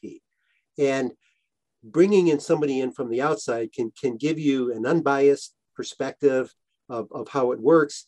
Bringing 1.83 2.27
in 2.27 2.39
somebody 2.41 2.81
in 2.81 2.91
from 2.91 3.09
the 3.09 3.21
outside 3.21 3.71
can, 3.71 3.93
can 3.99 4.17
give 4.17 4.37
you 4.37 4.73
an 4.73 4.85
unbiased 4.85 5.55
perspective 5.73 6.53
of, 6.89 7.07
of 7.13 7.29
how 7.29 7.53
it 7.53 7.61
works. 7.61 8.07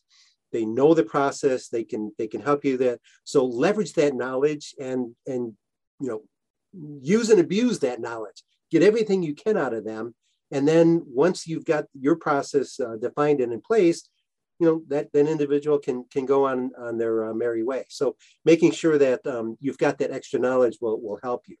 They 0.52 0.66
know 0.66 0.92
the 0.92 1.02
process. 1.02 1.68
They 1.68 1.82
can 1.82 2.12
they 2.18 2.28
can 2.28 2.42
help 2.42 2.62
you 2.64 2.76
that. 2.76 3.00
So 3.24 3.46
leverage 3.46 3.94
that 3.94 4.14
knowledge 4.14 4.74
and 4.78 5.16
and 5.26 5.54
you 5.98 6.08
know 6.08 6.22
use 7.00 7.30
and 7.30 7.40
abuse 7.40 7.78
that 7.80 8.00
knowledge. 8.00 8.44
Get 8.70 8.82
everything 8.82 9.22
you 9.22 9.34
can 9.34 9.56
out 9.56 9.74
of 9.74 9.84
them 9.84 10.14
and 10.54 10.68
then 10.68 11.02
once 11.06 11.46
you've 11.46 11.64
got 11.64 11.86
your 11.98 12.16
process 12.16 12.78
uh, 12.78 12.96
defined 12.96 13.40
and 13.40 13.52
in 13.52 13.60
place, 13.60 14.08
you 14.58 14.66
know 14.66 14.82
that 14.88 15.12
that 15.12 15.28
individual 15.28 15.78
can 15.78 16.04
can 16.10 16.26
go 16.26 16.46
on 16.46 16.70
on 16.78 16.98
their 16.98 17.26
uh, 17.26 17.34
merry 17.34 17.62
way. 17.62 17.84
So 17.88 18.16
making 18.44 18.72
sure 18.72 18.98
that 18.98 19.26
um, 19.26 19.56
you've 19.60 19.78
got 19.78 19.98
that 19.98 20.12
extra 20.12 20.38
knowledge 20.38 20.78
will 20.80 21.00
will 21.00 21.18
help 21.22 21.42
you. 21.46 21.56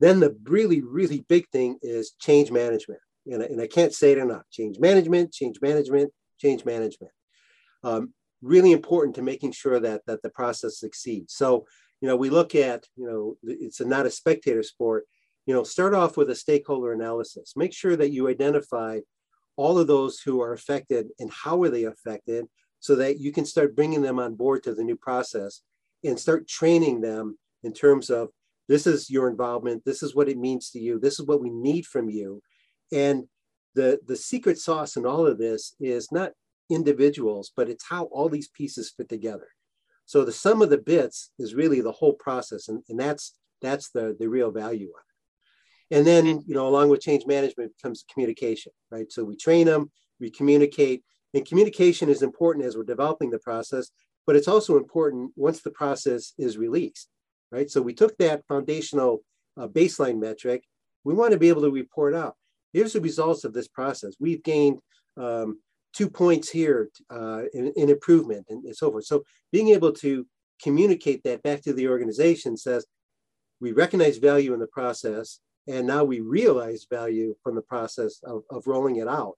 Then 0.00 0.20
the 0.20 0.36
really 0.44 0.82
really 0.82 1.24
big 1.28 1.48
thing 1.48 1.78
is 1.82 2.12
change 2.20 2.50
management, 2.50 3.00
and, 3.26 3.42
and 3.42 3.60
I 3.60 3.66
can't 3.66 3.94
say 3.94 4.12
it 4.12 4.18
enough. 4.18 4.42
Change 4.50 4.78
management, 4.78 5.32
change 5.32 5.60
management, 5.60 6.12
change 6.40 6.64
management. 6.64 7.12
Um, 7.84 8.12
really 8.42 8.72
important 8.72 9.14
to 9.16 9.22
making 9.22 9.52
sure 9.52 9.80
that 9.80 10.02
that 10.06 10.22
the 10.22 10.30
process 10.30 10.78
succeeds. 10.80 11.34
So 11.34 11.66
you 12.00 12.08
know 12.08 12.16
we 12.16 12.30
look 12.30 12.54
at 12.54 12.84
you 12.96 13.06
know 13.06 13.36
it's 13.42 13.80
a, 13.80 13.84
not 13.84 14.06
a 14.06 14.10
spectator 14.10 14.62
sport 14.62 15.06
you 15.46 15.54
know, 15.54 15.62
start 15.62 15.94
off 15.94 16.16
with 16.16 16.28
a 16.30 16.34
stakeholder 16.34 16.92
analysis. 16.92 17.54
Make 17.56 17.72
sure 17.72 17.96
that 17.96 18.10
you 18.10 18.28
identify 18.28 18.98
all 19.56 19.78
of 19.78 19.86
those 19.86 20.20
who 20.20 20.40
are 20.40 20.52
affected 20.52 21.08
and 21.18 21.30
how 21.30 21.62
are 21.62 21.68
they 21.68 21.84
affected 21.84 22.46
so 22.80 22.94
that 22.96 23.18
you 23.18 23.32
can 23.32 23.44
start 23.44 23.76
bringing 23.76 24.02
them 24.02 24.18
on 24.18 24.34
board 24.34 24.62
to 24.62 24.74
the 24.74 24.84
new 24.84 24.96
process 24.96 25.62
and 26.04 26.18
start 26.18 26.46
training 26.46 27.00
them 27.00 27.38
in 27.62 27.72
terms 27.72 28.10
of 28.10 28.28
this 28.68 28.86
is 28.86 29.10
your 29.10 29.28
involvement, 29.28 29.84
this 29.84 30.02
is 30.02 30.14
what 30.14 30.28
it 30.28 30.38
means 30.38 30.70
to 30.70 30.78
you, 30.78 30.98
this 30.98 31.18
is 31.18 31.26
what 31.26 31.40
we 31.40 31.50
need 31.50 31.86
from 31.86 32.08
you. 32.10 32.42
And 32.92 33.24
the, 33.74 34.00
the 34.06 34.16
secret 34.16 34.58
sauce 34.58 34.96
in 34.96 35.06
all 35.06 35.26
of 35.26 35.38
this 35.38 35.74
is 35.80 36.10
not 36.10 36.32
individuals, 36.70 37.52
but 37.56 37.68
it's 37.68 37.84
how 37.88 38.04
all 38.04 38.28
these 38.28 38.48
pieces 38.48 38.92
fit 38.96 39.08
together. 39.08 39.48
So 40.04 40.24
the 40.24 40.32
sum 40.32 40.62
of 40.62 40.70
the 40.70 40.78
bits 40.78 41.30
is 41.38 41.54
really 41.54 41.80
the 41.80 41.92
whole 41.92 42.14
process, 42.14 42.68
and, 42.68 42.82
and 42.88 42.98
that's 42.98 43.34
that's 43.62 43.90
the, 43.90 44.16
the 44.18 44.28
real 44.28 44.50
value 44.50 44.86
of 44.86 45.00
it. 45.00 45.15
And 45.90 46.06
then, 46.06 46.26
you 46.26 46.54
know, 46.54 46.66
along 46.66 46.88
with 46.88 47.00
change 47.00 47.26
management 47.26 47.72
comes 47.80 48.04
communication, 48.12 48.72
right? 48.90 49.10
So 49.10 49.24
we 49.24 49.36
train 49.36 49.66
them, 49.66 49.90
we 50.20 50.30
communicate, 50.30 51.02
And 51.34 51.46
communication 51.46 52.08
is 52.08 52.22
important 52.22 52.64
as 52.64 52.76
we're 52.76 52.84
developing 52.84 53.30
the 53.30 53.38
process, 53.38 53.90
but 54.26 54.36
it's 54.36 54.48
also 54.48 54.76
important 54.76 55.32
once 55.36 55.60
the 55.60 55.70
process 55.70 56.32
is 56.38 56.58
released, 56.58 57.08
right? 57.52 57.70
So 57.70 57.80
we 57.80 57.94
took 57.94 58.16
that 58.18 58.44
foundational 58.48 59.22
uh, 59.56 59.68
baseline 59.68 60.18
metric. 60.18 60.64
We 61.04 61.14
want 61.14 61.32
to 61.32 61.38
be 61.38 61.48
able 61.48 61.62
to 61.62 61.70
report 61.70 62.14
out. 62.14 62.34
Here's 62.72 62.94
the 62.94 63.00
results 63.00 63.44
of 63.44 63.52
this 63.52 63.68
process. 63.68 64.14
We've 64.18 64.42
gained 64.42 64.78
um, 65.16 65.60
two 65.92 66.10
points 66.10 66.50
here 66.50 66.90
uh, 67.10 67.42
in, 67.54 67.72
in, 67.76 67.88
improvement 67.88 68.46
and, 68.50 68.64
and 68.64 68.76
so 68.76 68.90
forth. 68.90 69.06
So 69.06 69.22
being 69.52 69.68
able 69.68 69.92
to 69.92 70.26
communicate 70.62 71.22
that 71.22 71.42
back 71.42 71.62
to 71.62 71.72
the 71.72 71.88
organization 71.88 72.56
says, 72.56 72.86
we 73.60 73.72
recognize 73.72 74.18
value 74.18 74.52
in 74.52 74.60
the 74.60 74.66
process, 74.66 75.40
and 75.68 75.86
now 75.86 76.04
we 76.04 76.20
realize 76.20 76.86
value 76.88 77.34
from 77.42 77.54
the 77.54 77.62
process 77.62 78.20
of, 78.24 78.42
of 78.50 78.66
rolling 78.66 78.96
it 78.96 79.08
out. 79.08 79.36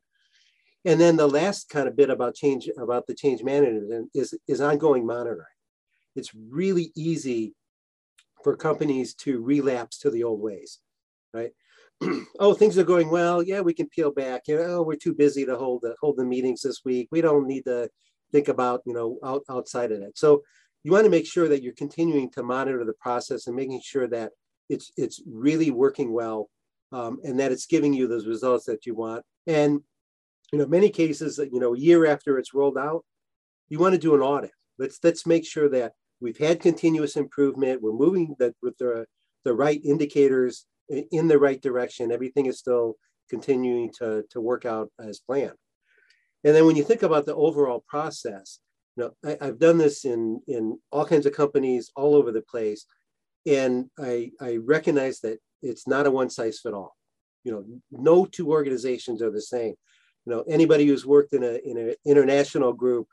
And 0.85 1.01
then 1.01 1.17
the 1.17 1.29
last 1.29 1.69
kind 1.69 1.89
of 1.89 1.97
bit 1.97 2.11
about 2.11 2.35
change 2.35 2.69
about 2.79 3.07
the 3.07 3.15
change 3.15 3.43
management 3.43 4.11
is, 4.15 4.35
is 4.47 4.61
ongoing 4.61 5.05
monitoring. 5.05 5.47
It's 6.15 6.35
really 6.35 6.93
easy 6.97 7.55
for 8.43 8.57
companies 8.57 9.15
to 9.15 9.41
relapse 9.41 9.99
to 9.99 10.11
the 10.11 10.25
old 10.25 10.41
ways, 10.41 10.79
right? 11.35 11.51
oh, 12.39 12.55
things 12.55 12.79
are 12.79 12.85
going 12.85 13.11
well. 13.11 13.43
Yeah, 13.43 13.61
we 13.61 13.75
can 13.75 13.89
peel 13.89 14.13
back. 14.13 14.43
You 14.47 14.57
know, 14.57 14.79
oh, 14.79 14.83
we're 14.83 14.97
too 14.97 15.15
busy 15.15 15.45
to 15.47 15.57
hold 15.57 15.83
the 15.83 15.97
hold 16.01 16.17
the 16.17 16.25
meetings 16.25 16.63
this 16.63 16.85
week. 16.85 17.09
We 17.11 17.21
don't 17.21 17.47
need 17.47 17.65
to 17.65 17.91
think 18.31 18.49
about 18.49 18.83
you 18.87 18.93
know 18.93 19.19
out, 19.25 19.43
outside 19.51 19.91
of 19.91 20.01
that. 20.01 20.17
So 20.17 20.43
you 20.85 20.93
want 20.93 21.05
to 21.05 21.11
make 21.11 21.27
sure 21.27 21.49
that 21.49 21.63
you're 21.63 21.73
continuing 21.75 22.31
to 22.31 22.43
monitor 22.43 22.85
the 22.85 22.93
process 22.95 23.47
and 23.47 23.57
making 23.57 23.81
sure 23.83 24.07
that 24.09 24.33
it's 24.69 24.93
it's 24.97 25.23
really 25.27 25.71
working 25.71 26.13
well 26.13 26.51
um, 26.93 27.19
and 27.25 27.39
that 27.41 27.53
it's 27.53 27.67
giving 27.67 27.93
you 27.93 28.07
those 28.07 28.27
results 28.27 28.65
that 28.67 28.87
you 28.87 28.95
want. 28.95 29.25
And 29.47 29.81
you 30.53 30.59
know, 30.59 30.67
many 30.67 30.89
cases, 30.89 31.39
you 31.39 31.61
know, 31.61 31.75
a 31.75 31.79
year 31.79 32.07
after 32.07 32.39
it's 32.39 32.55
rolled 32.55 32.79
out, 32.79 33.05
you 33.69 33.79
want 33.79 33.95
to 33.95 34.01
do 34.01 34.15
an 34.15 34.21
audit. 34.21 34.53
Let's 34.79 34.99
let's 35.03 35.27
make 35.27 35.47
sure 35.47 35.69
that 35.71 35.93
we've 36.21 36.39
had 36.39 36.61
continuous 36.61 37.17
improvement. 37.17 37.83
We're 37.83 37.93
moving 37.93 38.35
the, 38.39 38.55
with 38.63 38.79
the 38.79 39.07
the 39.45 39.55
right 39.55 39.81
indicators 39.85 40.67
in 40.89 41.29
the 41.29 41.39
right 41.39 41.61
direction. 41.61 42.13
Everything 42.13 42.47
is 42.47 42.59
still 42.59 42.97
continuing 43.29 43.91
to, 43.99 44.25
to 44.31 44.41
work 44.41 44.65
out 44.65 44.91
as 44.99 45.21
planned. 45.21 45.53
And 46.45 46.55
then 46.55 46.67
when 46.67 46.77
you 46.77 46.85
think 46.85 47.03
about 47.03 47.27
the 47.27 47.35
overall 47.35 47.85
process, 47.89 48.61
you 48.97 49.05
know, 49.05 49.37
I, 49.41 49.45
have 49.45 49.59
done 49.59 49.79
this 49.79 50.05
in, 50.05 50.41
in 50.49 50.79
all 50.91 51.05
kinds 51.05 51.27
of 51.27 51.33
companies 51.33 51.91
all 51.95 52.15
over 52.15 52.33
the 52.33 52.43
place. 52.43 52.87
And 53.47 53.91
I, 53.99 54.31
I 54.41 54.57
recognize 54.57 55.21
that 55.21 55.39
it's 55.63 55.87
not 55.87 56.07
a 56.07 56.11
one 56.11 56.31
size 56.31 56.61
fit 56.61 56.75
all. 56.75 56.97
You 57.45 57.53
know, 57.53 57.65
no 57.91 58.27
two 58.27 58.51
organizations 58.51 59.23
are 59.23 59.31
the 59.31 59.41
same. 59.41 59.75
You 60.27 60.33
know, 60.33 60.45
anybody 60.49 60.87
who's 60.87 61.07
worked 61.07 61.33
in 61.33 61.43
a 61.43 61.59
in 61.65 61.79
an 61.79 61.95
international 62.05 62.73
group, 62.73 63.07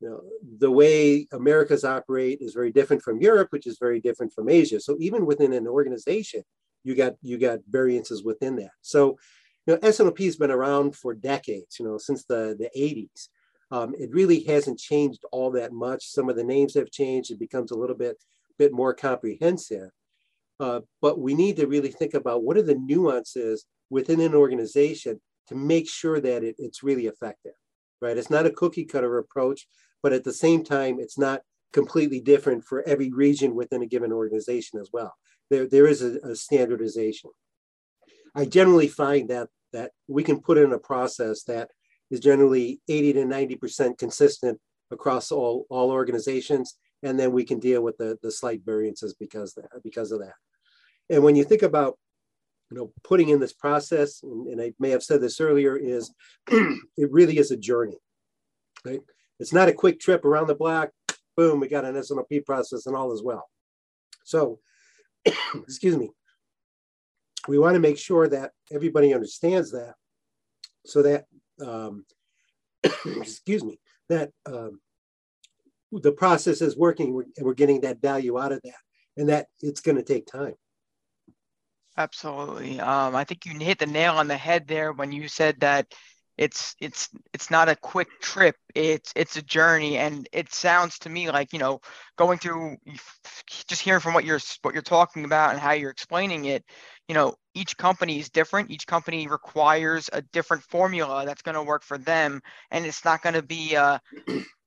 you 0.00 0.08
know, 0.08 0.22
the 0.58 0.70
way 0.70 1.26
Americas 1.32 1.84
operate 1.84 2.38
is 2.40 2.54
very 2.54 2.72
different 2.72 3.02
from 3.02 3.20
Europe, 3.20 3.48
which 3.50 3.66
is 3.66 3.78
very 3.78 4.00
different 4.00 4.32
from 4.32 4.48
Asia. 4.48 4.80
So 4.80 4.96
even 4.98 5.26
within 5.26 5.52
an 5.52 5.66
organization, 5.66 6.42
you 6.84 6.94
got 6.94 7.14
you 7.22 7.38
got 7.38 7.60
variances 7.68 8.24
within 8.24 8.56
that. 8.56 8.72
So, 8.82 9.18
you 9.66 9.74
know, 9.74 9.78
S&OP 9.82 10.18
has 10.18 10.36
been 10.36 10.50
around 10.50 10.96
for 10.96 11.14
decades. 11.14 11.78
You 11.78 11.86
know, 11.86 11.98
since 11.98 12.24
the 12.24 12.56
the 12.58 12.70
80s. 12.76 13.28
Um, 13.72 13.94
it 13.98 14.10
really 14.12 14.44
hasn't 14.44 14.78
changed 14.78 15.24
all 15.32 15.50
that 15.50 15.72
much. 15.72 16.06
Some 16.06 16.28
of 16.28 16.36
the 16.36 16.44
names 16.44 16.74
have 16.74 16.92
changed. 16.92 17.32
It 17.32 17.40
becomes 17.40 17.72
a 17.72 17.76
little 17.76 17.96
bit 17.96 18.16
bit 18.58 18.72
more 18.72 18.94
comprehensive. 18.94 19.90
Uh, 20.58 20.80
but 21.02 21.20
we 21.20 21.34
need 21.34 21.56
to 21.56 21.66
really 21.66 21.90
think 21.90 22.14
about 22.14 22.42
what 22.42 22.56
are 22.56 22.62
the 22.62 22.74
nuances 22.74 23.66
within 23.90 24.20
an 24.20 24.34
organization 24.34 25.20
to 25.48 25.54
make 25.54 25.88
sure 25.88 26.20
that 26.20 26.42
it, 26.42 26.54
it's 26.58 26.82
really 26.82 27.06
effective, 27.06 27.52
right? 28.00 28.16
It's 28.16 28.30
not 28.30 28.46
a 28.46 28.50
cookie 28.50 28.84
cutter 28.84 29.18
approach, 29.18 29.68
but 30.02 30.12
at 30.12 30.24
the 30.24 30.32
same 30.32 30.64
time, 30.64 30.98
it's 30.98 31.18
not 31.18 31.42
completely 31.72 32.20
different 32.20 32.64
for 32.64 32.82
every 32.88 33.12
region 33.12 33.54
within 33.54 33.82
a 33.82 33.86
given 33.86 34.12
organization 34.12 34.80
as 34.80 34.88
well 34.92 35.12
there, 35.50 35.66
there 35.66 35.86
is 35.86 36.02
a, 36.02 36.18
a 36.28 36.34
standardization. 36.34 37.30
I 38.34 38.44
generally 38.44 38.88
find 38.88 39.28
that 39.30 39.48
that 39.72 39.92
we 40.08 40.22
can 40.22 40.40
put 40.40 40.58
in 40.58 40.72
a 40.72 40.78
process 40.78 41.42
that 41.44 41.70
is 42.10 42.20
generally 42.20 42.80
80 42.88 43.14
to 43.14 43.24
90% 43.24 43.98
consistent 43.98 44.58
across 44.90 45.32
all, 45.32 45.66
all 45.68 45.90
organizations. 45.90 46.78
And 47.06 47.18
then 47.18 47.30
we 47.30 47.44
can 47.44 47.60
deal 47.60 47.82
with 47.82 47.96
the, 47.98 48.18
the 48.20 48.32
slight 48.32 48.62
variances 48.64 49.14
because, 49.14 49.54
that, 49.54 49.68
because 49.84 50.10
of 50.10 50.18
that. 50.18 50.34
And 51.08 51.22
when 51.22 51.36
you 51.36 51.44
think 51.44 51.62
about 51.62 51.96
you 52.70 52.76
know, 52.76 52.92
putting 53.04 53.28
in 53.28 53.38
this 53.38 53.52
process, 53.52 54.24
and, 54.24 54.48
and 54.48 54.60
I 54.60 54.72
may 54.80 54.90
have 54.90 55.04
said 55.04 55.20
this 55.20 55.40
earlier, 55.40 55.76
is 55.76 56.12
it 56.48 57.12
really 57.12 57.38
is 57.38 57.52
a 57.52 57.56
journey, 57.56 57.98
right? 58.84 59.00
It's 59.38 59.52
not 59.52 59.68
a 59.68 59.72
quick 59.72 60.00
trip 60.00 60.24
around 60.24 60.48
the 60.48 60.56
block, 60.56 60.90
boom, 61.36 61.60
we 61.60 61.68
got 61.68 61.84
an 61.84 61.96
S&OP 61.96 62.44
process 62.44 62.86
and 62.86 62.96
all 62.96 63.12
is 63.12 63.22
well. 63.22 63.48
So 64.24 64.58
excuse 65.54 65.96
me, 65.96 66.10
we 67.46 67.58
want 67.58 67.74
to 67.74 67.80
make 67.80 67.98
sure 67.98 68.26
that 68.28 68.50
everybody 68.72 69.14
understands 69.14 69.70
that 69.70 69.94
so 70.84 71.02
that, 71.02 71.26
um, 71.64 72.04
excuse 72.82 73.62
me, 73.62 73.78
that 74.08 74.32
um, 74.46 74.80
the 76.02 76.12
process 76.12 76.60
is 76.60 76.76
working 76.76 77.22
and 77.36 77.46
we're 77.46 77.54
getting 77.54 77.80
that 77.82 78.00
value 78.00 78.38
out 78.38 78.52
of 78.52 78.60
that 78.62 78.74
and 79.16 79.28
that 79.28 79.46
it's 79.60 79.80
going 79.80 79.96
to 79.96 80.02
take 80.02 80.26
time. 80.26 80.54
Absolutely. 81.96 82.78
Um, 82.78 83.16
I 83.16 83.24
think 83.24 83.46
you 83.46 83.58
hit 83.58 83.78
the 83.78 83.86
nail 83.86 84.14
on 84.14 84.28
the 84.28 84.36
head 84.36 84.66
there 84.68 84.92
when 84.92 85.12
you 85.12 85.28
said 85.28 85.60
that 85.60 85.86
it's 86.36 86.76
it's 86.80 87.08
it's 87.32 87.50
not 87.50 87.68
a 87.68 87.76
quick 87.76 88.08
trip 88.20 88.56
it's 88.74 89.12
it's 89.16 89.36
a 89.36 89.42
journey 89.42 89.96
and 89.96 90.28
it 90.32 90.52
sounds 90.52 90.98
to 90.98 91.08
me 91.08 91.30
like 91.30 91.52
you 91.52 91.58
know 91.58 91.80
going 92.18 92.38
through 92.38 92.76
just 93.66 93.80
hearing 93.80 94.00
from 94.00 94.12
what 94.12 94.24
you're 94.24 94.40
what 94.62 94.74
you're 94.74 94.82
talking 94.82 95.24
about 95.24 95.52
and 95.52 95.60
how 95.60 95.72
you're 95.72 95.90
explaining 95.90 96.44
it 96.44 96.62
you 97.08 97.14
know 97.14 97.34
each 97.54 97.76
company 97.78 98.18
is 98.18 98.28
different 98.28 98.70
each 98.70 98.86
company 98.86 99.26
requires 99.28 100.10
a 100.12 100.20
different 100.20 100.62
formula 100.64 101.24
that's 101.24 101.42
going 101.42 101.54
to 101.54 101.62
work 101.62 101.82
for 101.82 101.96
them 101.96 102.40
and 102.70 102.84
it's 102.84 103.04
not 103.04 103.22
going 103.22 103.34
to 103.34 103.42
be 103.42 103.74
a, 103.74 104.00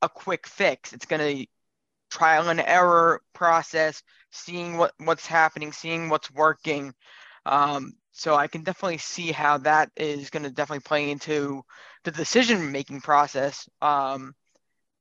a 0.02 0.10
quick 0.10 0.48
fix 0.48 0.94
it's 0.94 1.06
going 1.06 1.38
to 1.38 1.46
trial 2.10 2.50
and 2.50 2.60
error 2.60 3.22
process 3.34 4.02
seeing 4.32 4.78
what 4.78 4.94
what's 5.00 5.26
happening 5.26 5.72
seeing 5.72 6.10
what's 6.10 6.32
working 6.32 6.94
um, 7.46 7.94
so 8.12 8.36
I 8.36 8.48
can 8.48 8.64
definitely 8.64 8.98
see 8.98 9.32
how 9.32 9.60
that 9.60 9.92
is 9.96 10.30
going 10.30 10.44
to 10.44 10.52
definitely 10.52 10.82
play 10.82 11.10
into 11.10 11.64
the 12.04 12.12
decision 12.12 12.72
making 12.72 13.02
process 13.02 13.70
um, 13.82 14.36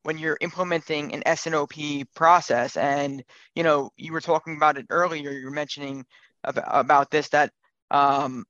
when 0.04 0.18
you're 0.18 0.38
implementing 0.40 1.12
an 1.12 1.22
S&OP 1.26 1.74
process. 2.14 2.76
And 2.76 3.24
you 3.54 3.64
know, 3.64 3.90
you 3.96 4.12
were 4.12 4.20
talking 4.20 4.56
about 4.56 4.78
it 4.78 4.86
earlier. 4.90 5.30
You're 5.32 5.50
mentioning 5.50 6.06
about, 6.44 6.64
about 6.68 7.10
this 7.10 7.28
that 7.30 7.52
um, 7.90 8.44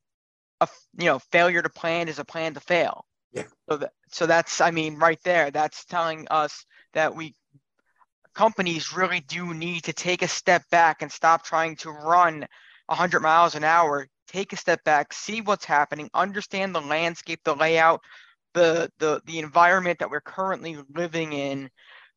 a 0.60 0.68
you 0.98 1.06
know 1.06 1.18
failure 1.18 1.62
to 1.62 1.70
plan 1.70 2.08
is 2.08 2.18
a 2.18 2.24
plan 2.24 2.54
to 2.54 2.60
fail. 2.60 3.06
Yeah. 3.32 3.44
So 3.68 3.76
that 3.76 3.92
so 4.10 4.26
that's 4.26 4.60
I 4.60 4.70
mean 4.70 4.98
right 4.98 5.20
there. 5.24 5.50
That's 5.50 5.84
telling 5.84 6.26
us 6.30 6.64
that 6.94 7.14
we 7.14 7.34
companies 8.34 8.92
really 8.92 9.20
do 9.20 9.52
need 9.52 9.84
to 9.84 9.92
take 9.92 10.22
a 10.22 10.28
step 10.28 10.62
back 10.70 11.02
and 11.02 11.10
stop 11.10 11.44
trying 11.44 11.76
to 11.76 11.90
run 11.90 12.46
100 12.86 13.20
miles 13.20 13.54
an 13.54 13.64
hour 13.64 14.08
take 14.28 14.52
a 14.52 14.56
step 14.56 14.84
back, 14.84 15.12
see 15.12 15.40
what's 15.40 15.64
happening, 15.64 16.08
understand 16.14 16.74
the 16.74 16.80
landscape, 16.80 17.40
the 17.44 17.56
layout, 17.56 18.00
the 18.54 18.90
the 18.98 19.20
the 19.26 19.38
environment 19.38 19.98
that 19.98 20.10
we're 20.10 20.20
currently 20.20 20.76
living 20.94 21.32
in 21.32 21.68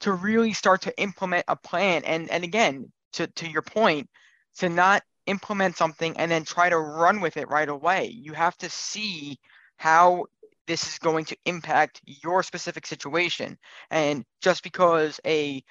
to 0.01 0.13
really 0.13 0.53
start 0.53 0.81
to 0.81 1.01
implement 1.01 1.45
a 1.47 1.55
plan 1.55 2.03
and 2.05 2.29
and 2.29 2.43
again 2.43 2.91
to 3.13 3.27
to 3.27 3.49
your 3.49 3.61
point 3.61 4.09
to 4.57 4.69
not 4.69 5.03
implement 5.25 5.75
something 5.75 6.15
and 6.17 6.31
then 6.31 6.43
try 6.43 6.69
to 6.69 6.79
run 6.79 7.19
with 7.21 7.37
it 7.37 7.49
right 7.49 7.69
away 7.69 8.05
you 8.07 8.33
have 8.33 8.57
to 8.57 8.69
see 8.69 9.37
how 9.75 10.25
this 10.67 10.87
is 10.87 10.99
going 10.99 11.25
to 11.25 11.37
impact 11.45 12.01
your 12.05 12.43
specific 12.43 12.85
situation 12.85 13.57
and 13.89 14.23
just 14.41 14.63
because 14.63 15.19
a 15.25 15.63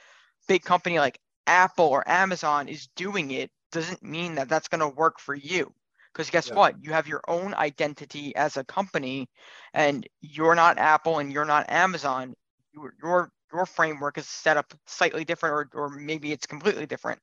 big 0.48 0.62
company 0.62 0.98
like 0.98 1.18
apple 1.46 1.87
or 1.87 2.09
amazon 2.09 2.68
is 2.68 2.88
doing 2.96 3.31
it 3.31 3.50
doesn't 3.72 4.03
mean 4.03 4.35
that 4.35 4.48
that's 4.48 4.68
going 4.68 4.81
to 4.81 4.96
work 4.96 5.18
for 5.20 5.35
you 5.35 5.72
because 6.12 6.31
guess 6.31 6.48
yeah. 6.48 6.55
what? 6.55 6.74
You 6.83 6.92
have 6.92 7.07
your 7.07 7.22
own 7.29 7.55
identity 7.55 8.35
as 8.35 8.57
a 8.57 8.64
company, 8.64 9.29
and 9.72 10.07
you're 10.20 10.55
not 10.55 10.79
Apple 10.79 11.18
and 11.18 11.33
you're 11.33 11.44
not 11.44 11.70
Amazon. 11.70 12.35
Your 12.72 12.94
your 13.03 13.33
your 13.53 13.66
framework 13.66 14.18
is 14.18 14.29
set 14.29 14.57
up 14.57 14.72
slightly 14.87 15.24
different, 15.24 15.55
or 15.55 15.83
or 15.83 15.88
maybe 15.88 16.33
it's 16.33 16.46
completely 16.46 16.87
different. 16.87 17.20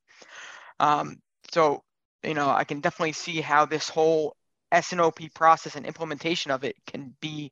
Um, 0.79 1.17
so 1.51 1.83
you 2.23 2.33
know, 2.33 2.49
I 2.49 2.63
can 2.63 2.79
definitely 2.79 3.13
see 3.13 3.41
how 3.41 3.65
this 3.65 3.89
whole 3.89 4.35
S&OP 4.71 5.19
process 5.33 5.75
and 5.75 5.85
implementation 5.85 6.51
of 6.51 6.63
it 6.63 6.75
can 6.85 7.15
be 7.21 7.51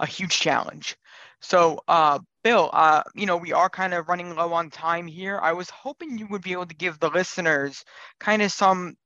a 0.00 0.06
huge 0.06 0.38
challenge. 0.38 0.96
So, 1.40 1.80
uh, 1.88 2.18
Bill, 2.44 2.70
uh, 2.72 3.02
you 3.14 3.26
know, 3.26 3.36
we 3.36 3.52
are 3.52 3.68
kind 3.68 3.94
of 3.94 4.08
running 4.08 4.34
low 4.34 4.52
on 4.52 4.70
time 4.70 5.06
here. 5.06 5.38
I 5.42 5.52
was 5.52 5.70
hoping 5.70 6.18
you 6.18 6.26
would 6.28 6.42
be 6.42 6.52
able 6.52 6.66
to 6.66 6.74
give 6.74 6.98
the 6.98 7.10
listeners 7.10 7.84
kind 8.20 8.42
of 8.42 8.52
some 8.52 8.96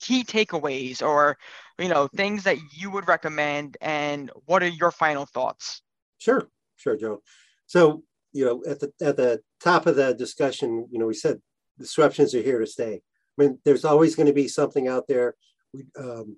key 0.00 0.24
takeaways 0.24 1.00
or 1.00 1.38
you 1.78 1.88
know 1.88 2.08
things 2.16 2.42
that 2.42 2.56
you 2.72 2.90
would 2.90 3.06
recommend 3.06 3.76
and 3.80 4.32
what 4.46 4.60
are 4.60 4.66
your 4.66 4.90
final 4.90 5.26
thoughts 5.26 5.80
sure 6.18 6.48
sure, 6.82 6.96
Joe. 6.96 7.22
So 7.66 8.02
you 8.32 8.44
know, 8.44 8.62
at 8.66 8.80
the 8.80 8.92
at 9.00 9.16
the 9.16 9.40
top 9.60 9.86
of 9.86 9.96
the 9.96 10.14
discussion, 10.14 10.88
you 10.90 10.98
know, 10.98 11.06
we 11.06 11.14
said 11.14 11.40
disruptions 11.78 12.34
are 12.34 12.42
here 12.42 12.58
to 12.58 12.66
stay. 12.66 13.00
I 13.38 13.42
mean, 13.42 13.58
there's 13.64 13.84
always 13.84 14.14
going 14.14 14.26
to 14.26 14.32
be 14.32 14.48
something 14.48 14.88
out 14.88 15.06
there. 15.08 15.34
We 15.72 15.84
um, 15.98 16.36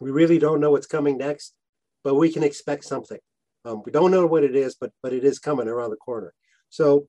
we 0.00 0.10
really 0.10 0.38
don't 0.38 0.60
know 0.60 0.70
what's 0.70 0.86
coming 0.86 1.18
next, 1.18 1.54
but 2.02 2.14
we 2.14 2.32
can 2.32 2.42
expect 2.42 2.84
something. 2.84 3.18
Um, 3.64 3.82
we 3.84 3.92
don't 3.92 4.10
know 4.10 4.26
what 4.26 4.44
it 4.44 4.56
is, 4.56 4.74
but 4.74 4.92
but 5.02 5.12
it 5.12 5.24
is 5.24 5.38
coming 5.38 5.68
around 5.68 5.90
the 5.90 5.96
corner. 5.96 6.32
So 6.70 7.06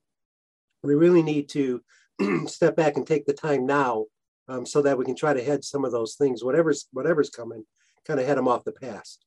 we 0.84 0.96
really 0.96 1.24
need 1.24 1.50
to 1.50 1.82
step 2.48 2.76
back 2.76 2.98
and 2.98 3.08
take 3.08 3.26
the 3.26 3.34
time 3.34 3.66
now, 3.66 4.06
um, 4.48 4.66
so 4.66 4.82
that 4.82 4.98
we 4.98 5.06
can 5.06 5.16
try 5.16 5.34
to 5.34 5.44
head 5.44 5.64
some 5.64 5.86
of 5.86 5.92
those 5.92 6.16
things, 6.16 6.44
whatever's 6.44 6.88
whatever's 6.92 7.30
coming, 7.30 7.66
kind 8.06 8.20
of 8.20 8.26
head 8.26 8.38
them 8.38 8.48
off 8.48 8.66
the 8.66 8.74
past. 8.74 9.26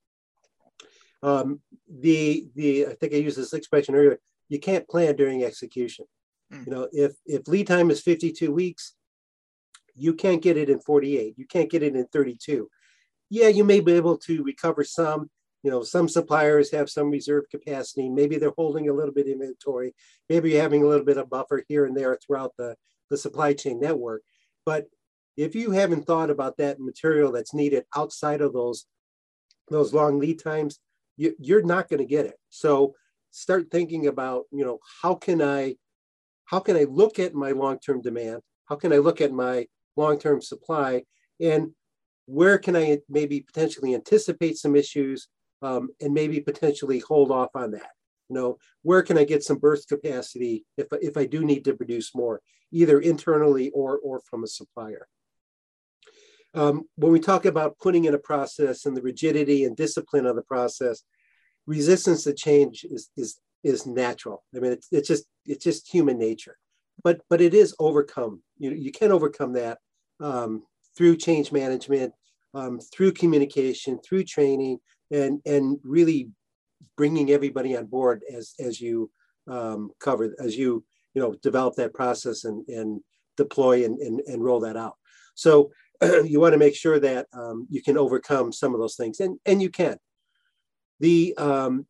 Um, 1.23 1.61
the 1.89 2.49
the 2.55 2.87
I 2.87 2.95
think 2.95 3.15
I 3.15 3.17
used 3.17 3.39
this 3.39 3.55
expression 3.55 3.95
earlier. 3.95 4.19
You 4.51 4.61
can't 4.61 4.89
plan 4.89 5.17
during 5.17 5.43
execution. 5.43 6.05
Mm. 6.53 6.67
You 6.67 6.73
know, 6.73 6.89
if 6.93 7.13
if 7.25 7.49
lead 7.49 7.67
time 7.67 7.91
is 7.91 8.03
52 8.03 8.53
weeks, 8.53 8.95
you 9.95 10.13
can't 10.13 10.43
get 10.43 10.59
it 10.59 10.69
in 10.69 10.81
48. 10.81 11.35
You 11.39 11.47
can't 11.47 11.71
get 11.71 11.83
it 11.83 11.97
in 11.97 12.07
32. 12.07 12.69
Yeah, 13.35 13.49
you 13.49 13.65
may 13.65 13.81
be 13.81 13.95
able 13.95 14.17
to 14.19 14.45
recover 14.45 14.85
some. 14.85 15.29
You 15.65 15.71
know, 15.73 15.83
some 15.83 16.09
suppliers 16.09 16.71
have 16.71 16.89
some 16.89 17.11
reserve 17.11 17.47
capacity. 17.51 18.09
Maybe 18.09 18.39
they're 18.39 18.53
holding 18.57 18.89
a 18.89 18.93
little 18.93 19.13
bit 19.13 19.27
of 19.27 19.33
inventory. 19.33 19.93
Maybe 20.29 20.53
you're 20.53 20.63
having 20.63 20.85
a 20.85 20.87
little 20.87 21.05
bit 21.05 21.17
of 21.17 21.31
buffer 21.31 21.65
here 21.67 21.85
and 21.85 21.97
there 21.97 22.17
throughout 22.17 22.53
the, 22.57 22.77
the 23.11 23.17
supply 23.17 23.53
chain 23.53 23.81
network. 23.81 24.23
But 24.65 24.87
if 25.37 25.57
you 25.57 25.73
haven't 25.73 26.07
thought 26.07 26.31
about 26.31 26.59
that 26.59 26.79
material 26.79 27.33
that's 27.33 27.53
needed 27.53 27.83
outside 27.97 28.41
of 28.41 28.53
those 28.53 28.87
those 29.69 29.93
long 29.93 30.21
lead 30.21 30.39
times, 30.39 30.79
you, 31.17 31.35
you're 31.41 31.65
not 31.65 31.89
going 31.89 31.99
to 31.99 32.07
get 32.07 32.27
it. 32.27 32.39
So 32.51 32.95
start 33.33 33.69
thinking 33.69 34.07
about, 34.07 34.45
you 34.53 34.65
know, 34.65 34.79
how 35.03 35.17
can 35.17 35.43
I, 35.43 35.75
how 36.45 36.61
can 36.61 36.77
I 36.77 36.85
look 36.85 37.19
at 37.19 37.35
my 37.35 37.51
long-term 37.51 38.01
demand? 38.01 38.43
How 38.67 38.77
can 38.77 38.93
I 38.93 38.99
look 38.99 39.21
at 39.21 39.33
my 39.33 39.67
long-term 39.97 40.41
supply? 40.41 41.03
And 41.41 41.73
where 42.27 42.59
can 42.59 42.77
I 42.77 42.99
maybe 43.09 43.41
potentially 43.41 43.95
anticipate 43.95 44.57
some 44.57 44.77
issues 44.77 45.29
um, 45.63 45.91
and 46.01 46.15
maybe 46.15 46.41
potentially 46.41 47.01
hold 47.01 47.31
off 47.31 47.51
on 47.55 47.73
that? 47.73 47.91
You 48.29 48.37
know, 48.37 48.59
where 48.83 49.03
can 49.03 49.19
I 49.19 49.25
get 49.25 49.45
some 49.45 49.59
burst 49.59 49.89
capacity 49.89 50.65
if, 50.77 50.87
if 51.03 51.17
I 51.17 51.27
do 51.27 51.45
need 51.45 51.65
to 51.65 51.75
produce 51.75 52.15
more, 52.15 52.41
either 52.73 53.01
internally 53.01 53.71
or, 53.71 53.99
or 53.99 54.21
from 54.21 54.45
a 54.45 54.49
supplier? 54.49 55.07
Um, 56.55 56.85
when 56.97 57.13
we 57.13 57.21
talk 57.21 57.45
about 57.45 57.79
putting 57.79 58.05
in 58.05 58.15
a 58.15 58.19
process 58.19 58.87
and 58.87 58.97
the 58.97 59.03
rigidity 59.03 59.65
and 59.65 59.77
discipline 59.77 60.25
of 60.25 60.37
the 60.37 60.43
process, 60.43 61.03
resistance 61.67 62.25
to 62.25 62.33
change 62.33 62.85
is 62.89 63.11
is 63.17 63.41
is 63.65 63.87
natural. 63.87 64.45
I 64.55 64.61
mean, 64.61 64.73
it's, 64.73 64.89
it's 64.93 65.09
just 65.09 65.25
it's 65.47 65.65
just 65.65 65.93
human 65.93 66.19
nature, 66.19 66.57
but 67.03 67.23
but 67.29 67.41
it 67.41 67.55
is 67.55 67.75
overcome. 67.81 68.43
You 68.59 68.71
you 68.71 68.93
can 68.93 69.11
overcome 69.11 69.55
that 69.55 69.79
um, 70.21 70.63
through 70.97 71.17
change 71.17 71.53
management, 71.53 72.13
um, 72.55 72.81
through 72.81 73.13
communication, 73.13 73.99
through 73.99 74.25
training, 74.25 74.79
and 75.11 75.41
and 75.47 75.79
really 75.83 76.31
bringing 76.97 77.31
everybody 77.31 77.77
on 77.77 77.87
board 77.87 78.23
as 78.33 78.55
as 78.61 78.81
you 78.81 79.11
um, 79.49 79.91
cover 80.01 80.35
as 80.39 80.57
you 80.57 80.85
you 81.15 81.23
know 81.23 81.35
develop 81.43 81.75
that 81.77 81.95
process 81.95 82.45
and 82.45 82.67
and 82.69 83.01
deploy 83.37 83.85
and 83.85 83.99
and, 83.99 84.21
and 84.27 84.45
roll 84.45 84.61
that 84.61 84.77
out. 84.77 84.97
So 85.35 85.73
you 86.25 86.41
want 86.41 86.53
to 86.53 86.59
make 86.59 86.77
sure 86.77 86.99
that 87.01 87.27
um, 87.33 87.67
you 87.71 87.83
can 87.83 87.99
overcome 87.99 88.53
some 88.53 88.75
of 88.75 88.81
those 88.81 88.97
things, 88.97 89.21
and 89.21 89.39
and 89.47 89.61
you 89.63 89.71
can. 89.71 89.97
The 91.01 91.35
um, 91.37 91.87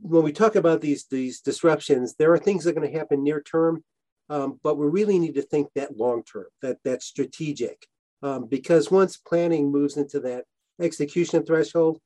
when 0.00 0.22
we 0.22 0.32
talk 0.32 0.56
about 0.56 0.80
these 0.80 1.06
these 1.10 1.40
disruptions, 1.40 2.14
there 2.14 2.32
are 2.32 2.38
things 2.38 2.64
that 2.64 2.70
are 2.70 2.80
going 2.80 2.90
to 2.90 2.98
happen 2.98 3.22
near 3.22 3.40
term, 3.40 3.84
um, 4.30 4.60
but 4.62 4.76
we 4.76 4.86
really 4.86 5.18
need 5.18 5.34
to 5.34 5.42
think 5.42 5.68
that 5.74 5.96
long 5.96 6.22
term, 6.24 6.46
that 6.62 6.78
that 6.84 7.02
strategic, 7.02 7.86
um, 8.22 8.46
because 8.46 8.90
once 8.90 9.16
planning 9.16 9.70
moves 9.70 9.96
into 9.96 10.20
that 10.20 10.44
execution 10.80 11.44
threshold, 11.44 11.98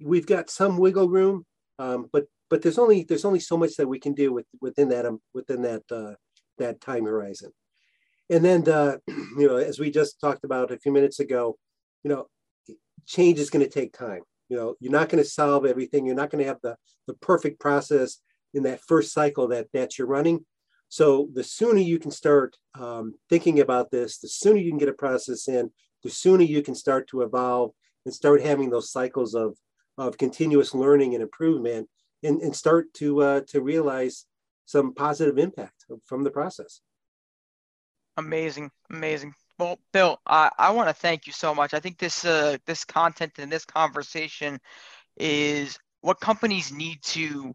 we've 0.00 0.26
got 0.26 0.50
some 0.50 0.78
wiggle 0.78 1.08
room, 1.08 1.44
um, 1.78 2.08
but 2.12 2.24
but 2.48 2.62
there's 2.62 2.78
only 2.78 3.04
there's 3.04 3.24
only 3.24 3.40
so 3.40 3.56
much 3.56 3.76
that 3.76 3.88
we 3.88 3.98
can 3.98 4.14
do 4.14 4.32
with, 4.32 4.46
within 4.60 4.88
that 4.88 5.06
um, 5.06 5.20
within 5.34 5.62
that 5.62 5.82
uh, 5.90 6.14
that 6.58 6.80
time 6.80 7.04
horizon. 7.04 7.52
And 8.28 8.44
then, 8.44 8.68
uh, 8.68 8.96
you 9.08 9.48
know, 9.48 9.56
as 9.56 9.78
we 9.78 9.90
just 9.90 10.20
talked 10.20 10.44
about 10.44 10.72
a 10.72 10.78
few 10.78 10.92
minutes 10.92 11.20
ago, 11.20 11.56
you 12.02 12.10
know, 12.10 12.26
change 13.06 13.38
is 13.38 13.50
going 13.50 13.64
to 13.64 13.70
take 13.70 13.92
time. 13.96 14.22
You 14.48 14.56
know, 14.56 14.74
you're 14.80 14.92
not 14.92 15.08
going 15.08 15.22
to 15.22 15.28
solve 15.28 15.66
everything. 15.66 16.06
You're 16.06 16.14
not 16.14 16.30
going 16.30 16.42
to 16.42 16.48
have 16.48 16.60
the, 16.62 16.76
the 17.06 17.14
perfect 17.14 17.60
process 17.60 18.20
in 18.54 18.62
that 18.64 18.80
first 18.80 19.12
cycle 19.12 19.48
that, 19.48 19.66
that 19.72 19.98
you're 19.98 20.06
running. 20.06 20.44
So 20.88 21.28
the 21.32 21.44
sooner 21.44 21.80
you 21.80 21.98
can 21.98 22.10
start 22.10 22.56
um, 22.78 23.14
thinking 23.28 23.60
about 23.60 23.90
this, 23.90 24.18
the 24.18 24.28
sooner 24.28 24.58
you 24.58 24.70
can 24.70 24.78
get 24.78 24.88
a 24.88 24.94
process 24.94 25.48
in, 25.48 25.70
the 26.02 26.10
sooner 26.10 26.44
you 26.44 26.62
can 26.62 26.74
start 26.74 27.08
to 27.08 27.22
evolve 27.22 27.72
and 28.04 28.14
start 28.14 28.40
having 28.40 28.70
those 28.70 28.92
cycles 28.92 29.34
of, 29.34 29.56
of 29.98 30.16
continuous 30.18 30.74
learning 30.74 31.14
and 31.14 31.22
improvement 31.22 31.88
and, 32.22 32.40
and 32.40 32.54
start 32.54 32.92
to, 32.94 33.22
uh, 33.22 33.40
to 33.48 33.60
realize 33.60 34.26
some 34.64 34.94
positive 34.94 35.38
impact 35.38 35.84
from 36.04 36.22
the 36.22 36.30
process. 36.30 36.80
Amazing, 38.16 38.70
amazing. 38.90 39.34
Well, 39.58 39.78
Bill, 39.92 40.18
I, 40.26 40.50
I 40.58 40.70
want 40.70 40.88
to 40.88 40.94
thank 40.94 41.26
you 41.26 41.32
so 41.32 41.54
much. 41.54 41.74
I 41.74 41.80
think 41.80 41.98
this 41.98 42.24
uh, 42.24 42.56
this 42.66 42.84
content 42.84 43.32
and 43.38 43.50
this 43.50 43.64
conversation 43.64 44.58
is 45.16 45.78
what 46.00 46.20
companies 46.20 46.72
need 46.72 47.02
to 47.02 47.54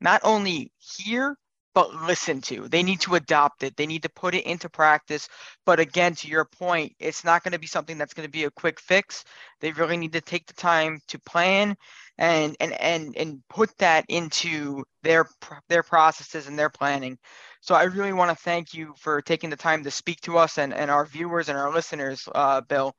not 0.00 0.20
only 0.24 0.72
hear 0.78 1.36
but 1.74 1.94
listen 1.94 2.40
to. 2.42 2.68
They 2.68 2.82
need 2.82 3.00
to 3.02 3.14
adopt 3.14 3.62
it. 3.62 3.76
They 3.76 3.86
need 3.86 4.02
to 4.02 4.08
put 4.08 4.34
it 4.34 4.44
into 4.44 4.68
practice. 4.68 5.28
But 5.64 5.80
again, 5.80 6.14
to 6.16 6.28
your 6.28 6.44
point, 6.44 6.94
it's 6.98 7.24
not 7.24 7.42
going 7.44 7.52
to 7.52 7.58
be 7.58 7.66
something 7.66 7.98
that's 7.98 8.14
going 8.14 8.26
to 8.26 8.32
be 8.32 8.44
a 8.44 8.50
quick 8.50 8.80
fix. 8.80 9.24
They 9.60 9.72
really 9.72 9.96
need 9.96 10.12
to 10.12 10.20
take 10.20 10.46
the 10.46 10.54
time 10.54 10.98
to 11.08 11.18
plan 11.20 11.76
and 12.18 12.56
and 12.60 12.72
and 12.72 13.16
and 13.16 13.42
put 13.48 13.70
that 13.78 14.04
into 14.08 14.84
their 15.02 15.26
their 15.68 15.82
processes 15.82 16.46
and 16.48 16.58
their 16.58 16.70
planning. 16.70 17.18
So 17.60 17.74
I 17.74 17.84
really 17.84 18.12
want 18.12 18.36
to 18.36 18.42
thank 18.42 18.74
you 18.74 18.94
for 18.98 19.20
taking 19.22 19.50
the 19.50 19.56
time 19.56 19.84
to 19.84 19.90
speak 19.90 20.20
to 20.22 20.38
us 20.38 20.58
and, 20.58 20.72
and 20.72 20.90
our 20.90 21.04
viewers 21.04 21.48
and 21.48 21.58
our 21.58 21.72
listeners, 21.72 22.26
uh, 22.34 22.62
Bill. 22.62 22.94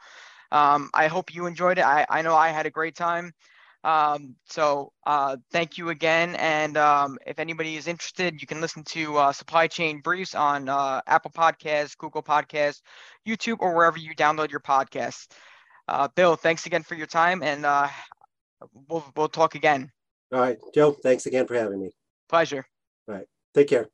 Um, 0.51 0.89
I 0.93 1.07
hope 1.07 1.33
you 1.33 1.45
enjoyed 1.45 1.77
it. 1.77 1.85
I, 1.85 2.05
I 2.09 2.21
know 2.21 2.35
I 2.35 2.49
had 2.49 2.65
a 2.65 2.71
great 2.71 2.95
time. 2.95 3.31
Um, 3.83 4.35
so 4.45 4.91
uh, 5.05 5.37
thank 5.51 5.77
you 5.77 5.89
again. 5.89 6.35
And 6.35 6.77
um, 6.77 7.17
if 7.25 7.39
anybody 7.39 7.75
is 7.77 7.87
interested, 7.87 8.39
you 8.39 8.47
can 8.47 8.61
listen 8.61 8.83
to 8.85 9.17
uh, 9.17 9.31
Supply 9.31 9.67
Chain 9.67 10.01
Briefs 10.01 10.35
on 10.35 10.69
uh, 10.69 11.01
Apple 11.07 11.31
Podcasts, 11.31 11.97
Google 11.97 12.23
Podcasts, 12.23 12.81
YouTube, 13.27 13.57
or 13.59 13.75
wherever 13.75 13.97
you 13.97 14.15
download 14.15 14.51
your 14.51 14.59
podcasts. 14.59 15.27
Uh, 15.87 16.07
Bill, 16.15 16.35
thanks 16.35 16.65
again 16.65 16.83
for 16.83 16.95
your 16.95 17.07
time, 17.07 17.43
and 17.43 17.65
uh, 17.65 17.87
we'll 18.87 19.03
we'll 19.15 19.29
talk 19.29 19.55
again. 19.55 19.91
All 20.31 20.39
right, 20.39 20.57
Joe. 20.73 20.91
Thanks 20.91 21.25
again 21.25 21.47
for 21.47 21.55
having 21.55 21.81
me. 21.81 21.91
Pleasure. 22.29 22.65
All 23.07 23.15
right. 23.15 23.27
Take 23.53 23.67
care. 23.67 23.91